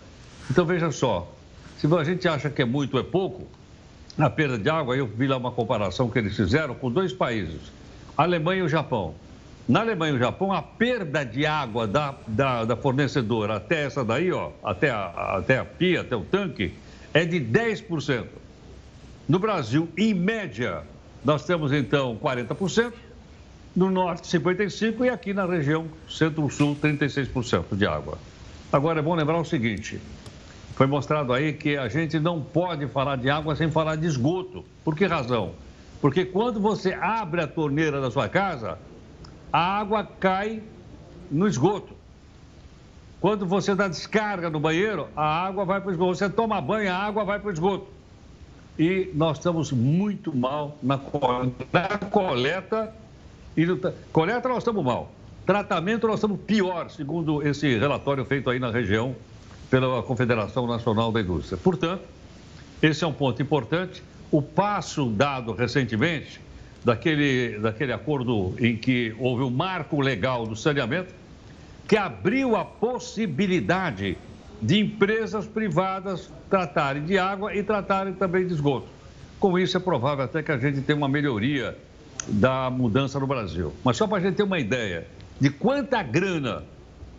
[0.50, 1.32] Então veja só,
[1.78, 3.46] se a gente acha que é muito ou é pouco,
[4.18, 7.70] a perda de água, eu vi lá uma comparação que eles fizeram com dois países,
[8.16, 9.14] Alemanha e o Japão.
[9.68, 14.04] Na Alemanha e o Japão, a perda de água da, da, da fornecedora até essa
[14.04, 16.72] daí, ó, até a, até a pia, até o tanque,
[17.12, 18.24] é de 10%.
[19.28, 20.84] No Brasil, em média,
[21.24, 22.92] nós temos então 40%,
[23.74, 28.18] no norte 55% e aqui na região centro-sul 36% de água.
[28.72, 30.00] Agora é bom lembrar o seguinte:
[30.76, 34.64] foi mostrado aí que a gente não pode falar de água sem falar de esgoto.
[34.84, 35.52] Por que razão?
[36.00, 38.78] Porque quando você abre a torneira da sua casa,
[39.52, 40.62] a água cai
[41.30, 41.94] no esgoto.
[43.20, 46.14] Quando você dá descarga no banheiro, a água vai para o esgoto.
[46.14, 47.96] Você toma banho, a água vai para o esgoto
[48.78, 50.98] e nós estamos muito mal na,
[52.10, 52.92] coleta.
[53.56, 53.78] E no,
[54.12, 55.10] coleta nós estamos mal.
[55.46, 59.14] Tratamento nós estamos pior, segundo esse relatório feito aí na região
[59.70, 61.56] pela Confederação Nacional da Indústria.
[61.56, 62.02] Portanto,
[62.82, 64.02] esse é um ponto importante.
[64.30, 66.40] O passo dado recentemente
[66.84, 71.12] daquele, daquele acordo em que houve o um marco legal do saneamento,
[71.88, 74.16] que abriu a possibilidade
[74.60, 78.86] de empresas privadas tratarem de água e tratarem também de esgoto.
[79.38, 81.76] Com isso, é provável até que a gente tenha uma melhoria
[82.26, 83.72] da mudança no Brasil.
[83.84, 85.06] Mas só para a gente ter uma ideia
[85.38, 86.64] de quanta grana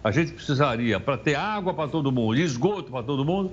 [0.07, 3.51] a gente precisaria para ter água para todo mundo esgoto para todo mundo,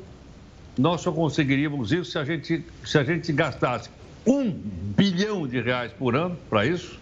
[0.78, 3.90] nós só conseguiríamos isso se a gente, se a gente gastasse
[4.26, 6.98] um bilhão de reais por ano para isso.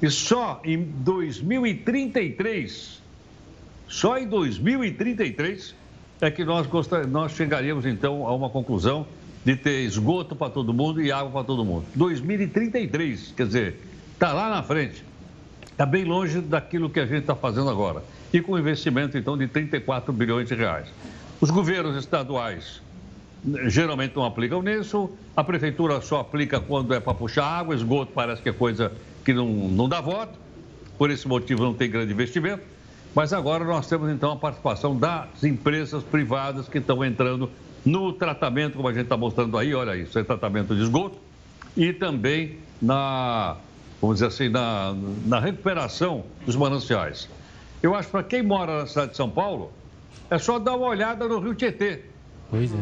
[0.00, 3.00] E só em 2033,
[3.88, 5.74] só em 2033,
[6.20, 6.66] é que nós,
[7.08, 9.06] nós chegaríamos então a uma conclusão
[9.44, 11.84] de ter esgoto para todo mundo e água para todo mundo.
[11.94, 13.80] 2033, quer dizer,
[14.12, 15.04] está lá na frente.
[15.70, 18.02] Está bem longe daquilo que a gente está fazendo agora.
[18.32, 20.88] E com investimento, então, de 34 bilhões de reais.
[21.40, 22.80] Os governos estaduais
[23.66, 28.40] geralmente não aplicam nisso, a prefeitura só aplica quando é para puxar água, esgoto parece
[28.40, 28.92] que é coisa
[29.24, 30.38] que não, não dá voto,
[30.96, 32.62] por esse motivo não tem grande investimento.
[33.14, 37.50] Mas agora nós temos então a participação das empresas privadas que estão entrando
[37.84, 41.18] no tratamento, como a gente está mostrando aí, olha isso, é tratamento de esgoto,
[41.76, 43.56] e também na,
[44.00, 44.94] vamos dizer assim, na,
[45.26, 47.28] na recuperação dos mananciais.
[47.82, 49.72] Eu acho que para quem mora na cidade de São Paulo,
[50.30, 52.00] é só dar uma olhada no Rio Tietê.
[52.48, 52.76] Pois é.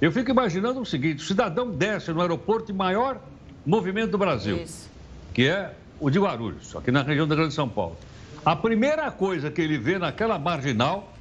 [0.00, 3.20] Eu fico imaginando o seguinte: o cidadão desce no aeroporto de maior
[3.64, 4.90] movimento do Brasil, Isso.
[5.32, 7.96] que é o de Guarulhos, aqui na região da Grande São Paulo.
[8.44, 11.12] A primeira coisa que ele vê naquela marginal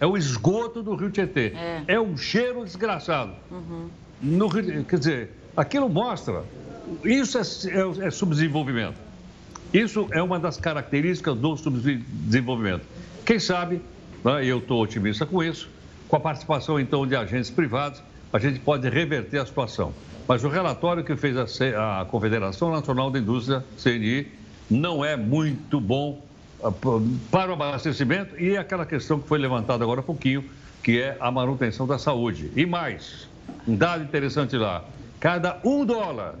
[0.00, 1.52] é o esgoto do Rio Tietê.
[1.54, 3.32] É, é um cheiro desgraçado.
[3.50, 3.88] Uhum.
[4.20, 6.42] No, quer dizer, aquilo mostra.
[7.04, 8.98] Isso é, é, é subdesenvolvimento.
[9.74, 12.86] Isso é uma das características do subdesenvolvimento.
[13.26, 13.82] Quem sabe,
[14.24, 15.68] né, eu estou otimista com isso,
[16.06, 18.00] com a participação então de agentes privados,
[18.32, 19.92] a gente pode reverter a situação.
[20.28, 24.28] Mas o relatório que fez a, a Confederação Nacional da Indústria, CNI,
[24.70, 26.24] não é muito bom
[26.62, 26.70] ah,
[27.28, 30.44] para o abastecimento e aquela questão que foi levantada agora há pouquinho,
[30.84, 32.48] que é a manutenção da saúde.
[32.54, 33.28] E mais,
[33.66, 34.84] um dado interessante lá:
[35.18, 36.36] cada um dólar,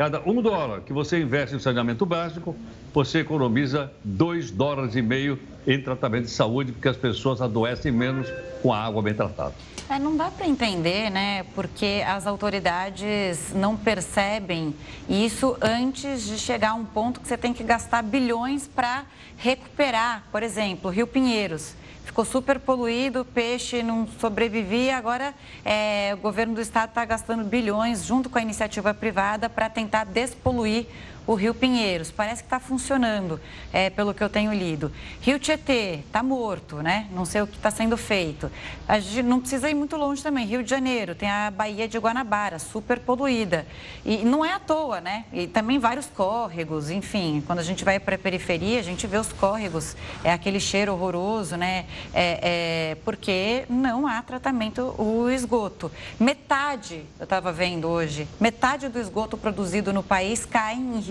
[0.00, 2.56] cada um dólar que você investe em saneamento básico,
[2.92, 8.28] você economiza dois dólares e meio em tratamento de saúde, porque as pessoas adoecem menos
[8.62, 9.54] com a água bem tratada.
[9.88, 11.44] É, não dá para entender, né?
[11.54, 14.72] Porque as autoridades não percebem
[15.08, 19.04] isso antes de chegar a um ponto que você tem que gastar bilhões para
[19.36, 20.24] recuperar.
[20.30, 21.74] Por exemplo, Rio Pinheiros
[22.04, 24.96] ficou super poluído, o peixe não sobrevivia.
[24.96, 25.34] Agora
[25.64, 30.04] é, o governo do estado está gastando bilhões junto com a iniciativa privada para tentar
[30.04, 30.86] despoluir
[31.26, 32.10] o Rio Pinheiros.
[32.10, 33.40] Parece que está funcionando,
[33.72, 34.90] é, pelo que eu tenho lido.
[35.20, 37.06] Rio Tietê está morto, né?
[37.12, 38.50] Não sei o que está sendo feito.
[38.88, 40.46] A gente não precisa ir muito longe também.
[40.46, 43.66] Rio de Janeiro, tem a Baía de Guanabara, super poluída.
[44.04, 45.24] E não é à toa, né?
[45.32, 47.42] E também vários córregos, enfim.
[47.46, 50.92] Quando a gente vai para a periferia, a gente vê os córregos, é aquele cheiro
[50.92, 51.86] horroroso, né?
[52.12, 55.90] É, é porque não há tratamento o esgoto.
[56.18, 61.09] Metade, eu estava vendo hoje, metade do esgoto produzido no país cai em rios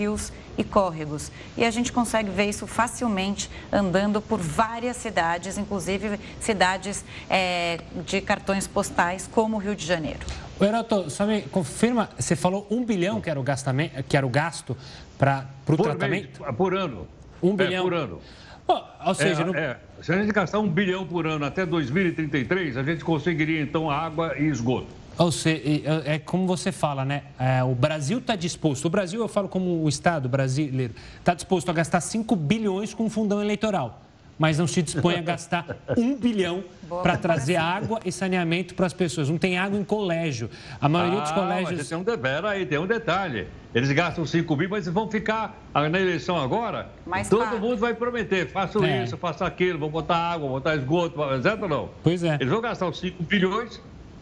[0.56, 1.30] e córregos.
[1.56, 8.20] E a gente consegue ver isso facilmente andando por várias cidades, inclusive cidades é, de
[8.20, 10.20] cartões postais, como o Rio de Janeiro.
[10.58, 14.26] O Heroto, só me confirma, você falou um bilhão que era o, gastamento, que era
[14.26, 14.76] o gasto
[15.18, 16.42] para o tratamento?
[16.42, 17.06] Mês, por ano.
[17.42, 17.84] Um é, bilhão?
[17.84, 18.20] por ano.
[18.68, 19.54] Oh, ou seja, é, não...
[19.54, 23.90] é, se a gente gastar um bilhão por ano até 2033, a gente conseguiria então
[23.90, 24.99] água e esgoto.
[25.18, 25.62] Ou seja,
[26.04, 27.24] é como você fala, né?
[27.38, 31.68] É, o Brasil está disposto, o Brasil, eu falo como o Estado brasileiro, está disposto
[31.68, 34.00] a gastar 5 bilhões com fundão eleitoral,
[34.38, 36.64] mas não se dispõe a gastar 1 bilhão
[37.02, 39.28] para trazer água e saneamento para as pessoas.
[39.28, 40.48] Não tem água em colégio.
[40.80, 41.78] A maioria ah, dos colégios.
[41.78, 43.46] Mas tem um, pera aí, tem um detalhe.
[43.74, 46.88] Eles gastam 5 mil, mas vão ficar na eleição agora.
[47.06, 47.60] Mais todo caro.
[47.60, 49.04] mundo vai prometer: faço é.
[49.04, 51.90] isso, faço aquilo, vou botar água, vou botar esgoto, certo ou não?
[52.02, 52.36] Pois é.
[52.36, 53.80] Eles vão gastar os 5 bilhões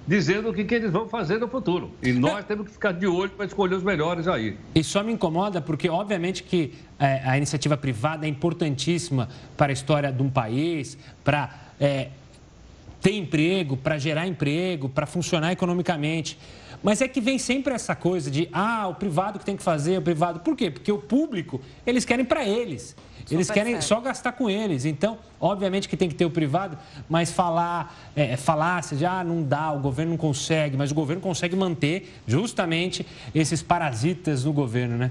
[0.09, 1.93] dizendo o que, que eles vão fazer no futuro.
[2.03, 4.57] E nós temos que ficar de olho para escolher os melhores aí.
[4.75, 9.75] E só me incomoda porque, obviamente, que é, a iniciativa privada é importantíssima para a
[9.75, 12.09] história de um país, para é,
[13.03, 16.39] ter emprego, para gerar emprego, para funcionar economicamente.
[16.83, 19.99] Mas é que vem sempre essa coisa de, ah, o privado que tem que fazer,
[19.99, 20.41] o privado.
[20.41, 20.71] Por quê?
[20.71, 22.97] Porque o público, eles querem para eles.
[23.31, 24.85] Eles querem só gastar com eles.
[24.85, 29.23] Então, obviamente que tem que ter o privado, mas falar, é, é, falácia de ah,
[29.23, 34.53] não dá, o governo não consegue, mas o governo consegue manter justamente esses parasitas no
[34.53, 35.11] governo, né?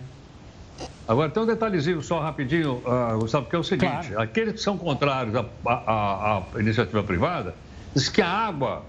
[1.07, 4.21] Agora, tem um detalhezinho só rapidinho, uh, Gustavo, que é o seguinte: claro.
[4.21, 7.55] aqueles que são contrários à, à, à iniciativa privada
[7.95, 8.83] diz que a água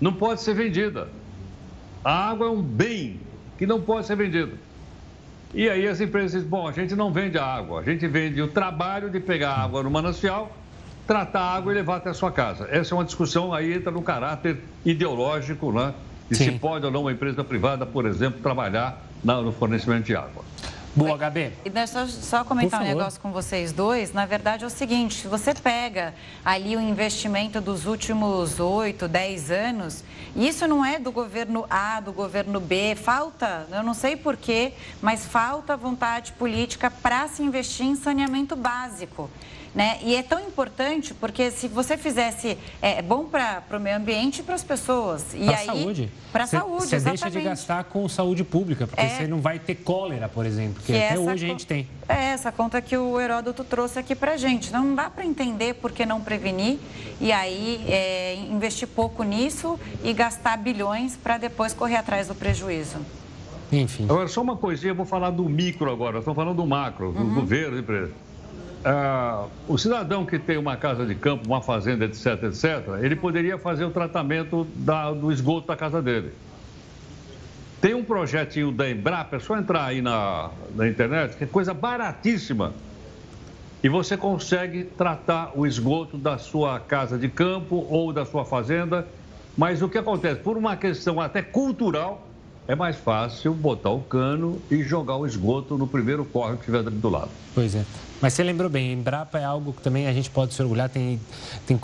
[0.00, 1.08] não pode ser vendida.
[2.04, 3.20] A água é um bem
[3.56, 4.56] que não pode ser vendido.
[5.54, 8.40] E aí as empresas dizem, bom, a gente não vende a água, a gente vende
[8.42, 10.52] o trabalho de pegar a água no manancial,
[11.06, 12.68] tratar a água e levar até a sua casa.
[12.70, 15.94] Essa é uma discussão, aí entra no caráter ideológico, né?
[16.30, 16.44] De Sim.
[16.44, 20.44] se pode ou não uma empresa privada, por exemplo, trabalhar no fornecimento de água.
[20.98, 21.52] Boa, Gabi.
[21.64, 24.12] E deixa eu só comentar um negócio com vocês dois.
[24.12, 26.12] Na verdade, é o seguinte: se você pega
[26.44, 32.12] ali o investimento dos últimos 8, 10 anos, isso não é do governo A, do
[32.12, 32.96] governo B.
[32.96, 39.30] Falta, eu não sei porquê, mas falta vontade política para se investir em saneamento básico.
[39.74, 39.98] Né?
[40.02, 44.40] E é tão importante porque se você fizesse é, é bom para o meio ambiente
[44.40, 45.24] e para as pessoas.
[45.34, 46.10] Para a saúde.
[46.32, 49.58] Para a saúde, Você deixa de gastar com saúde pública, porque é, você não vai
[49.58, 51.86] ter cólera, por exemplo, que, que até hoje a gente tem.
[52.08, 54.72] É essa conta que o Heródoto trouxe aqui para gente.
[54.72, 56.78] Não dá para entender por que não prevenir
[57.20, 62.98] e aí é, investir pouco nisso e gastar bilhões para depois correr atrás do prejuízo.
[63.70, 64.04] Enfim.
[64.04, 67.20] Agora, só uma coisinha, eu vou falar do micro agora, estou falando do macro, do
[67.20, 67.34] uhum.
[67.34, 68.12] governo, empresa.
[68.84, 73.58] Ah, o cidadão que tem uma casa de campo, uma fazenda, etc., etc., ele poderia
[73.58, 76.32] fazer o tratamento da, do esgoto da casa dele.
[77.80, 81.72] Tem um projetinho da Embrapa, é só entrar aí na, na internet, que é coisa
[81.72, 82.72] baratíssima.
[83.82, 89.06] E você consegue tratar o esgoto da sua casa de campo ou da sua fazenda.
[89.56, 90.40] Mas o que acontece?
[90.40, 92.26] Por uma questão até cultural,
[92.66, 96.82] é mais fácil botar o cano e jogar o esgoto no primeiro córrego que estiver
[96.82, 97.30] do lado.
[97.54, 97.84] Pois é.
[98.20, 101.20] Mas você lembrou bem, Embrapa é algo que também a gente pode se orgulhar, tem,
[101.66, 101.78] tem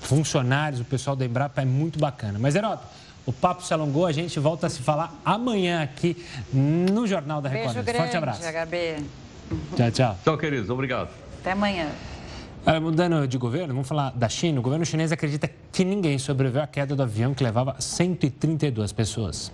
[0.00, 2.38] funcionários, o pessoal da Embrapa é muito bacana.
[2.38, 2.84] Mas, Heroto,
[3.26, 6.16] o papo se alongou, a gente volta a se falar amanhã aqui
[6.52, 7.74] no Jornal da Record.
[7.74, 8.42] Beijo grande, Forte abraço.
[8.42, 9.04] HB.
[9.76, 10.18] Tchau, tchau.
[10.24, 10.70] Tchau, queridos.
[10.70, 11.10] Obrigado.
[11.40, 11.88] Até amanhã.
[12.64, 14.60] Olha, mudando de governo, vamos falar da China.
[14.60, 19.50] O governo chinês acredita que ninguém sobreviveu à queda do avião que levava 132 pessoas.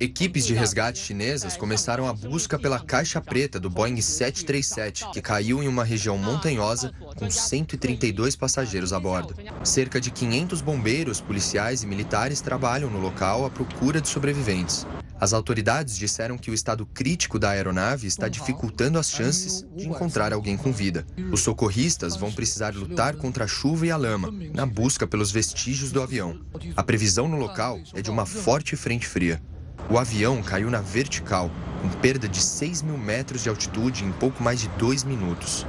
[0.00, 5.60] Equipes de resgate chinesas começaram a busca pela caixa preta do Boeing 737, que caiu
[5.60, 9.34] em uma região montanhosa com 132 passageiros a bordo.
[9.64, 14.86] Cerca de 500 bombeiros, policiais e militares trabalham no local à procura de sobreviventes.
[15.20, 20.32] As autoridades disseram que o estado crítico da aeronave está dificultando as chances de encontrar
[20.32, 21.04] alguém com vida.
[21.32, 25.90] Os socorristas vão precisar lutar contra a chuva e a lama na busca pelos vestígios
[25.90, 26.38] do avião.
[26.76, 29.42] A previsão no local é de uma forte frente fria.
[29.90, 31.50] O avião caiu na vertical,
[31.80, 35.66] com perda de 6 mil metros de altitude em pouco mais de dois minutos.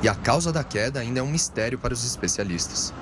[0.00, 2.94] e a causa da queda ainda é um mistério para os especialistas.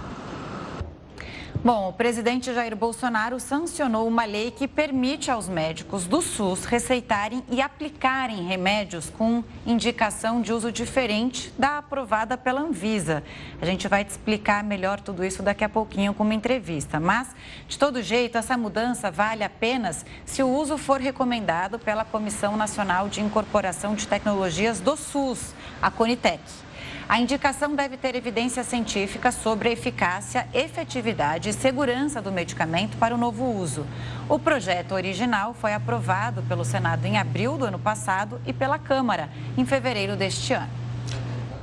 [1.67, 7.43] Bom, o presidente Jair Bolsonaro sancionou uma lei que permite aos médicos do SUS receitarem
[7.51, 13.25] e aplicarem remédios com indicação de uso diferente da aprovada pela Anvisa.
[13.61, 17.01] A gente vai te explicar melhor tudo isso daqui a pouquinho com uma entrevista.
[17.01, 17.35] Mas,
[17.67, 23.09] de todo jeito, essa mudança vale apenas se o uso for recomendado pela Comissão Nacional
[23.09, 25.53] de Incorporação de Tecnologias do SUS,
[25.83, 26.41] a Conitec.
[27.09, 33.15] A indicação deve ter evidência científica sobre a eficácia, efetividade e segurança do medicamento para
[33.15, 33.87] o novo uso.
[34.29, 39.31] O projeto original foi aprovado pelo Senado em abril do ano passado e pela Câmara
[39.57, 40.69] em fevereiro deste ano.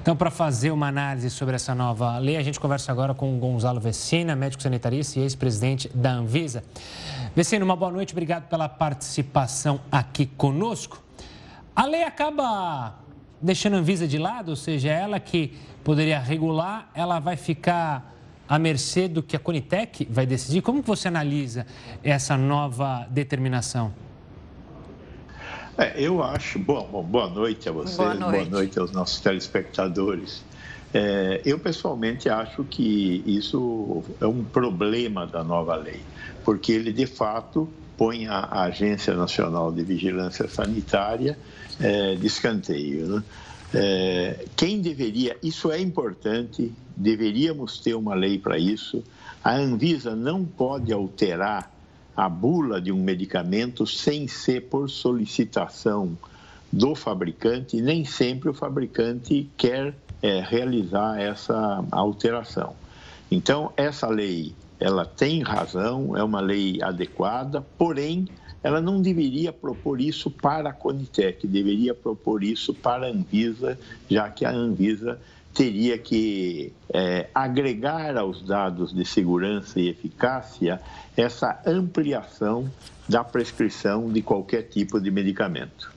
[0.02, 3.40] Então, para fazer uma análise sobre essa nova lei, a gente conversa agora com o
[3.40, 6.64] Gonzalo Vecina, médico sanitarista e ex-presidente da Anvisa.
[7.36, 11.04] Vecina, uma boa noite, obrigado pela participação aqui conosco.
[11.76, 13.03] A lei acaba
[13.44, 15.54] deixando a Anvisa de lado, ou seja, ela que
[15.84, 18.16] poderia regular, ela vai ficar
[18.48, 20.62] à mercê do que a Conitec vai decidir?
[20.62, 21.68] Como você analisa
[22.02, 23.94] essa nova determinação?
[25.78, 26.58] É, eu acho.
[26.58, 30.44] Bom, bom, boa noite a vocês, boa noite, boa noite aos nossos telespectadores.
[30.94, 36.02] É, eu pessoalmente acho que isso é um problema da nova lei,
[36.46, 37.68] porque ele de fato
[37.98, 41.38] põe a Agência Nacional de Vigilância Sanitária
[41.80, 43.08] é, de escanteio.
[43.08, 43.24] Né?
[43.74, 49.04] É, quem deveria, isso é importante, deveríamos ter uma lei para isso.
[49.44, 51.72] A Anvisa não pode alterar
[52.16, 56.18] a bula de um medicamento sem ser por solicitação
[56.72, 62.76] do fabricante, nem sempre o fabricante quer é, realizar essa alteração.
[63.30, 68.28] Então, essa lei, ela tem razão, é uma lei adequada, porém,
[68.64, 73.78] ela não deveria propor isso para a Conitec, deveria propor isso para a Anvisa,
[74.10, 75.20] já que a Anvisa
[75.54, 80.82] teria que é, agregar aos dados de segurança e eficácia
[81.16, 82.72] essa ampliação
[83.08, 85.93] da prescrição de qualquer tipo de medicamento.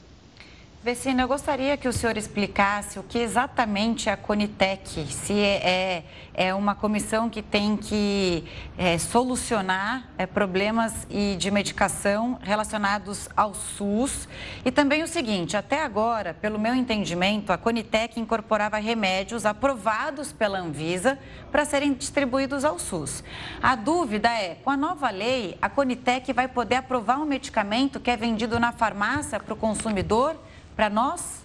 [0.87, 5.57] Vecina, eu gostaria que o senhor explicasse o que exatamente é a Conitec, se é,
[5.69, 8.45] é, é uma comissão que tem que
[8.79, 14.29] é, solucionar é, problemas e de medicação relacionados ao SUS.
[14.65, 20.61] E também o seguinte, até agora, pelo meu entendimento, a Conitec incorporava remédios aprovados pela
[20.61, 21.19] Anvisa
[21.51, 23.25] para serem distribuídos ao SUS.
[23.61, 28.09] A dúvida é, com a nova lei, a Conitec vai poder aprovar um medicamento que
[28.09, 30.37] é vendido na farmácia para o consumidor
[30.77, 31.45] para nós?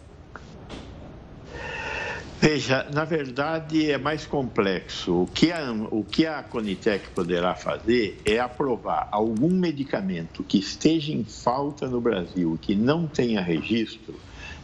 [2.41, 5.21] Veja, na verdade é mais complexo.
[5.21, 11.13] O que, a, o que a Conitec poderá fazer é aprovar algum medicamento que esteja
[11.13, 14.15] em falta no Brasil, que não tenha registro,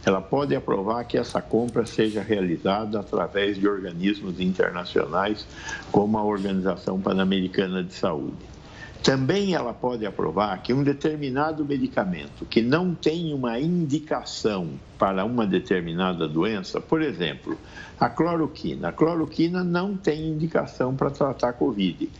[0.04, 5.46] ela pode aprovar que essa compra seja realizada através de organismos internacionais,
[5.92, 8.57] como a Organização Pan-Americana de Saúde.
[9.02, 15.46] Também ela pode aprovar que um determinado medicamento que não tem uma indicação para uma
[15.46, 17.56] determinada doença, por exemplo,
[17.98, 18.88] a cloroquina.
[18.88, 22.10] A cloroquina não tem indicação para tratar Covid.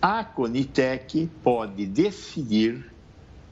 [0.00, 2.84] A Conitec pode decidir,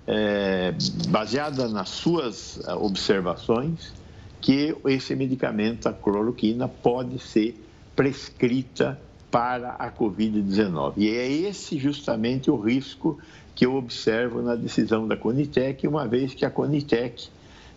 [0.06, 0.74] é,
[1.08, 3.92] baseada nas suas é, observações,
[4.40, 7.54] que esse medicamento, a cloroquina, pode ser
[7.94, 8.98] prescrita
[9.32, 10.92] para a Covid-19.
[10.98, 13.18] E é esse justamente o risco
[13.54, 17.28] que eu observo na decisão da Conitec, uma vez que a Conitec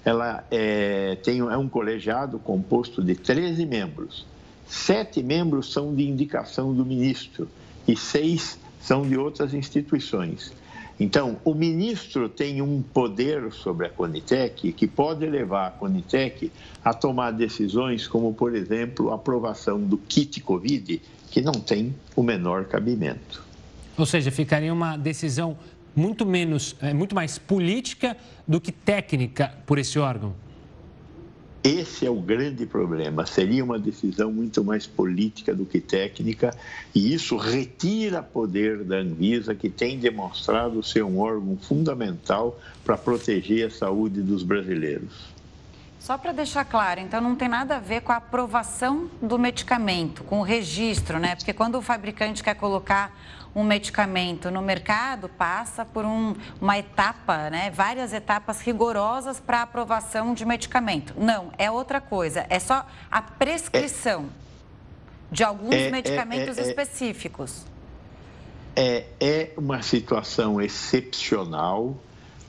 [0.04, 4.26] ela é, tem, é um colegiado composto de 13 membros.
[4.68, 7.48] Sete membros são de indicação do ministro
[7.88, 10.52] e seis são de outras instituições.
[11.00, 16.52] Então, o ministro tem um poder sobre a Conitec que pode levar a Conitec
[16.84, 22.24] a tomar decisões como, por exemplo, a aprovação do kit Covid, que não tem o
[22.24, 23.44] menor cabimento.
[23.98, 25.58] Ou seja, ficaria uma decisão
[25.94, 28.16] muito menos, é, muito mais política
[28.48, 30.34] do que técnica por esse órgão.
[31.66, 33.26] Esse é o grande problema.
[33.26, 36.56] Seria uma decisão muito mais política do que técnica,
[36.94, 43.66] e isso retira poder da Anvisa, que tem demonstrado ser um órgão fundamental para proteger
[43.66, 45.34] a saúde dos brasileiros.
[46.00, 50.24] Só para deixar claro, então não tem nada a ver com a aprovação do medicamento,
[50.24, 51.36] com o registro, né?
[51.36, 53.12] Porque quando o fabricante quer colocar
[53.56, 57.72] um medicamento no mercado, passa por um, uma etapa, né?
[57.72, 61.14] Várias etapas rigorosas para aprovação de medicamento.
[61.18, 62.46] Não, é outra coisa.
[62.50, 67.66] É só a prescrição é, de alguns é, é medicamentos é, é, específicos.
[68.76, 71.98] É, é uma situação excepcional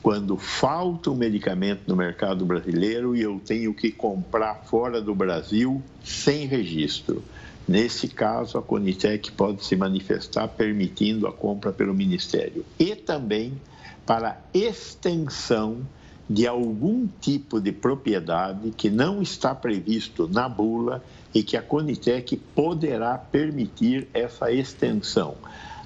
[0.03, 5.81] quando falta um medicamento no mercado brasileiro e eu tenho que comprar fora do Brasil
[6.05, 7.23] sem registro.
[7.69, 12.65] Nesse caso, a Conitec pode se manifestar permitindo a compra pelo Ministério.
[12.79, 13.61] E também
[14.07, 15.81] para extensão
[16.29, 21.03] de algum tipo de propriedade que não está previsto na bula
[21.35, 25.37] e que a Conitec poderá permitir essa extensão.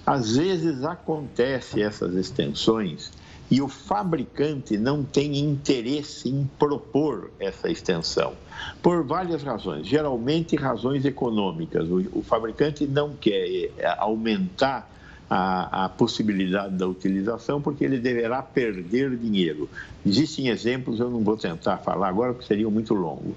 [0.04, 3.10] Às vezes acontece essas extensões
[3.50, 8.34] e o fabricante não tem interesse em propor essa extensão,
[8.80, 11.88] por várias razões, geralmente razões econômicas.
[11.90, 14.88] O, fabricante não quer eh, aumentar
[15.28, 19.68] a, a, possibilidade da utilização, porque ele deverá perder dinheiro.
[20.06, 23.34] Existem exemplos, eu não vou tentar falar agora, porque seria muito longo.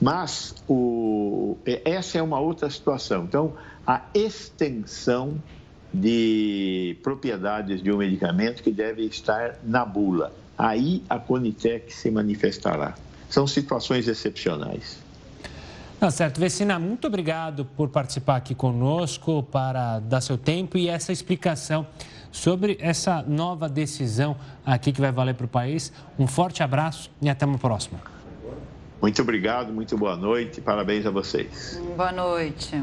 [0.00, 3.24] Mas o, essa é uma outra situação.
[3.24, 3.54] Então,
[3.86, 5.36] a extensão
[5.96, 10.32] de propriedades de um medicamento que deve estar na bula.
[10.58, 12.94] Aí a Conitec se manifestará.
[13.28, 14.98] São situações excepcionais.
[15.98, 16.38] Tá certo.
[16.38, 21.86] Vecina, muito obrigado por participar aqui conosco, para dar seu tempo e essa explicação
[22.30, 25.90] sobre essa nova decisão aqui que vai valer para o país.
[26.18, 27.98] Um forte abraço e até uma próxima.
[29.00, 31.80] Muito obrigado, muito boa noite, parabéns a vocês.
[31.96, 32.82] Boa noite.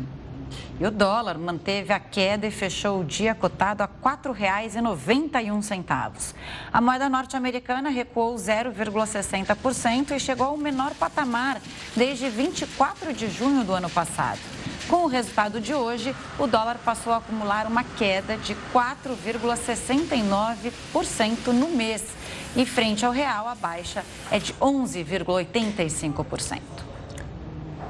[0.79, 6.33] E o dólar manteve a queda e fechou o dia cotado a R$ 4,91.
[6.71, 11.61] A moeda norte-americana recuou 0,60% e chegou ao menor patamar
[11.95, 14.39] desde 24 de junho do ano passado.
[14.87, 21.69] Com o resultado de hoje, o dólar passou a acumular uma queda de 4,69% no
[21.69, 22.05] mês.
[22.55, 26.92] E frente ao real, a baixa é de 11,85%.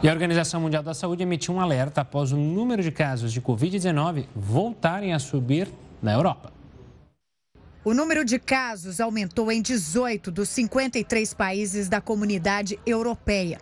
[0.04, 3.42] E a Organização Mundial da Saúde emitiu um alerta após o número de casos de
[3.42, 5.70] Covid-19 voltarem a subir
[6.02, 6.52] na Europa.
[7.86, 13.62] O número de casos aumentou em 18 dos 53 países da comunidade europeia.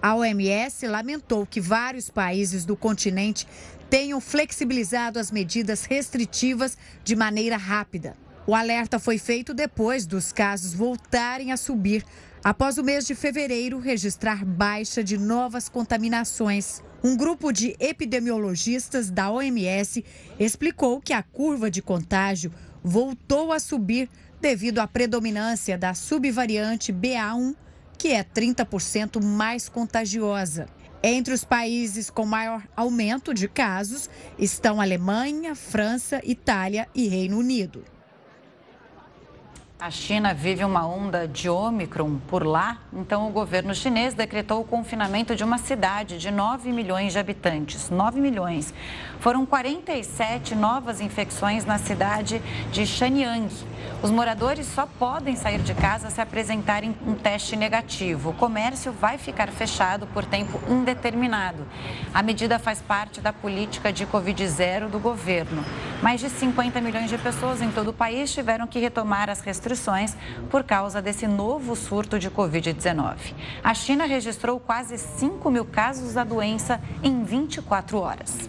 [0.00, 3.44] A OMS lamentou que vários países do continente
[3.90, 8.14] tenham flexibilizado as medidas restritivas de maneira rápida.
[8.46, 12.04] O alerta foi feito depois dos casos voltarem a subir
[12.42, 16.82] após o mês de fevereiro registrar baixa de novas contaminações.
[17.02, 20.04] Um grupo de epidemiologistas da OMS
[20.38, 22.52] explicou que a curva de contágio
[22.82, 24.08] voltou a subir
[24.40, 27.54] devido à predominância da subvariante BA1,
[27.98, 30.66] que é 30% mais contagiosa.
[31.02, 37.84] Entre os países com maior aumento de casos estão Alemanha, França, Itália e Reino Unido.
[39.80, 44.64] A China vive uma onda de Ômicron por lá, então o governo chinês decretou o
[44.64, 47.88] confinamento de uma cidade de 9 milhões de habitantes.
[47.88, 48.74] 9 milhões.
[49.20, 53.48] Foram 47 novas infecções na cidade de Shenyang.
[54.02, 58.30] Os moradores só podem sair de casa se apresentarem um teste negativo.
[58.30, 61.66] O comércio vai ficar fechado por tempo indeterminado.
[62.14, 65.62] A medida faz parte da política de Covid-0 do governo.
[66.02, 70.16] Mais de 50 milhões de pessoas em todo o país tiveram que retomar as restrições
[70.50, 73.16] por causa desse novo surto de Covid-19.
[73.62, 78.48] A China registrou quase 5 mil casos da doença em 24 horas.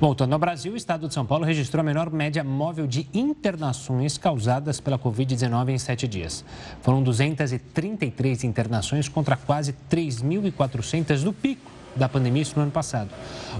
[0.00, 4.16] Voltando ao Brasil, o estado de São Paulo registrou a menor média móvel de internações
[4.16, 6.42] causadas pela Covid-19 em sete dias.
[6.80, 13.10] Foram 233 internações contra quase 3.400 do pico da pandemia no ano passado.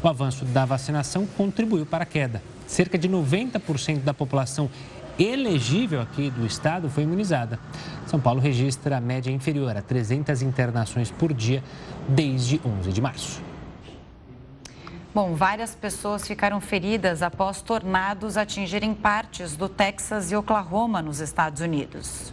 [0.03, 2.43] O avanço da vacinação contribuiu para a queda.
[2.67, 4.71] Cerca de 90% da população
[5.19, 7.59] elegível aqui do estado foi imunizada.
[8.07, 11.63] São Paulo registra a média inferior a 300 internações por dia
[12.09, 13.50] desde 11 de março.
[15.13, 21.61] Bom, várias pessoas ficaram feridas após tornados atingirem partes do Texas e Oklahoma, nos Estados
[21.61, 22.33] Unidos.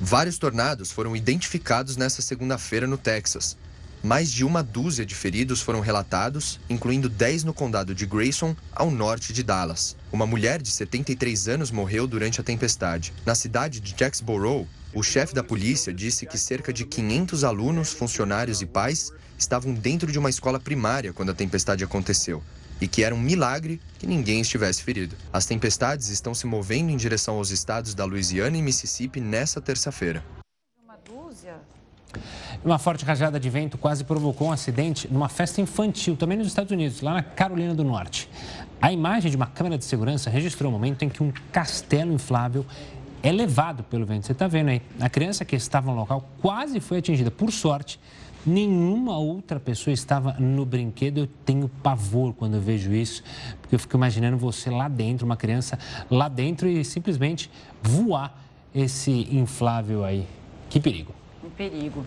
[0.00, 3.56] Vários tornados foram identificados nesta segunda-feira no Texas.
[4.04, 8.88] Mais de uma dúzia de feridos foram relatados, incluindo 10 no condado de Grayson, ao
[8.88, 9.96] norte de Dallas.
[10.12, 13.12] Uma mulher de 73 anos morreu durante a tempestade.
[13.26, 18.62] Na cidade de Jacksboro, o chefe da polícia disse que cerca de 500 alunos, funcionários
[18.62, 19.10] e pais
[19.44, 22.42] estavam dentro de uma escola primária quando a tempestade aconteceu
[22.80, 25.14] e que era um milagre que ninguém estivesse ferido.
[25.32, 30.24] As tempestades estão se movendo em direção aos estados da Louisiana e Mississippi nesta terça-feira.
[30.82, 31.54] Uma dúzia?
[32.64, 36.72] Uma forte rajada de vento quase provocou um acidente numa festa infantil, também nos Estados
[36.72, 38.28] Unidos, lá na Carolina do Norte.
[38.80, 42.66] A imagem de uma câmera de segurança registrou o momento em que um castelo inflável
[43.22, 44.26] é levado pelo vento.
[44.26, 44.82] Você está vendo aí?
[45.00, 47.30] A criança que estava no local quase foi atingida.
[47.30, 47.98] Por sorte,
[48.46, 51.18] nenhuma outra pessoa estava no brinquedo.
[51.18, 53.22] Eu tenho pavor quando eu vejo isso,
[53.60, 55.78] porque eu fico imaginando você lá dentro, uma criança
[56.10, 57.50] lá dentro e simplesmente
[57.82, 58.42] voar
[58.74, 60.26] esse inflável aí.
[60.68, 61.14] Que perigo.
[61.44, 62.04] Um perigo.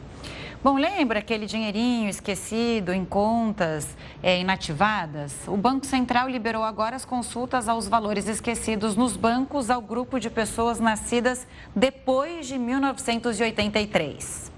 [0.63, 5.47] Bom, lembra aquele dinheirinho esquecido em contas é, inativadas?
[5.47, 10.31] O Banco Central liberou agora as consultas aos valores esquecidos nos bancos ao grupo de
[10.31, 14.56] pessoas nascidas depois de 1983.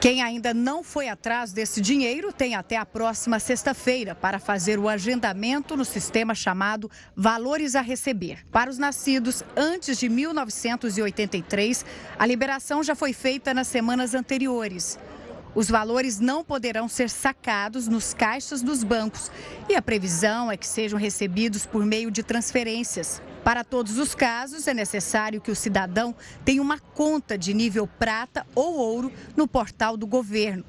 [0.00, 4.88] Quem ainda não foi atrás desse dinheiro tem até a próxima sexta-feira para fazer o
[4.88, 8.46] agendamento no sistema chamado Valores a Receber.
[8.50, 11.84] Para os nascidos antes de 1983,
[12.18, 14.98] a liberação já foi feita nas semanas anteriores.
[15.54, 19.30] Os valores não poderão ser sacados nos caixas dos bancos
[19.68, 23.20] e a previsão é que sejam recebidos por meio de transferências.
[23.42, 26.14] Para todos os casos, é necessário que o cidadão
[26.44, 30.64] tenha uma conta de nível prata ou ouro no portal do governo.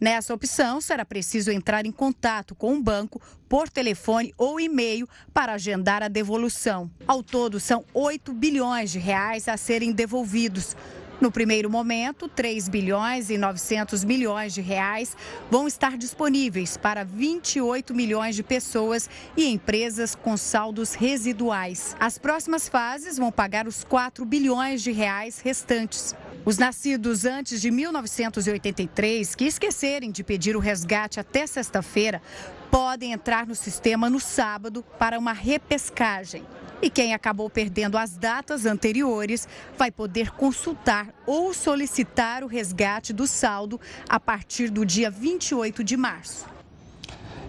[0.00, 5.54] Nessa opção, será preciso entrar em contato com o banco por telefone ou e-mail para
[5.54, 6.88] agendar a devolução.
[7.06, 10.76] Ao todo, são 8 bilhões de reais a serem devolvidos.
[11.20, 15.16] No primeiro momento, 3 bilhões e 900 milhões de reais
[15.50, 21.96] vão estar disponíveis para 28 milhões de pessoas e empresas com saldos residuais.
[21.98, 26.14] As próximas fases vão pagar os 4 bilhões de reais restantes.
[26.44, 32.22] Os nascidos antes de 1983 que esquecerem de pedir o resgate até sexta-feira
[32.70, 36.44] podem entrar no sistema no sábado para uma repescagem.
[36.80, 43.26] E quem acabou perdendo as datas anteriores vai poder consultar ou solicitar o resgate do
[43.26, 46.46] saldo a partir do dia 28 de março.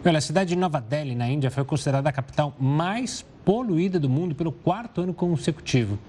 [0.04, 4.10] Olha, a cidade de Nova Delhi, na Índia, foi considerada a capital mais poluída do
[4.10, 6.00] mundo pelo quarto ano consecutivo.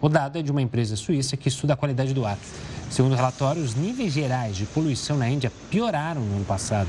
[0.00, 2.38] O dado é de uma empresa suíça que estuda a qualidade do ar.
[2.90, 6.88] Segundo o relatório, os níveis gerais de poluição na Índia pioraram no ano passado.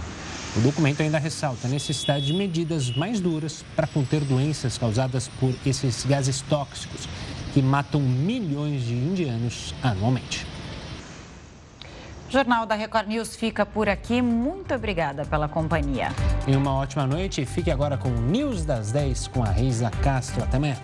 [0.57, 5.53] O documento ainda ressalta a necessidade de medidas mais duras para conter doenças causadas por
[5.63, 7.07] esses gases tóxicos
[7.53, 10.47] que matam milhões de indianos anualmente.
[12.27, 14.19] O Jornal da Record News fica por aqui.
[14.19, 16.09] Muito obrigada pela companhia.
[16.47, 17.45] E uma ótima noite.
[17.45, 20.43] Fique agora com o News das 10 com a Reisa Castro.
[20.43, 20.75] Até amanhã.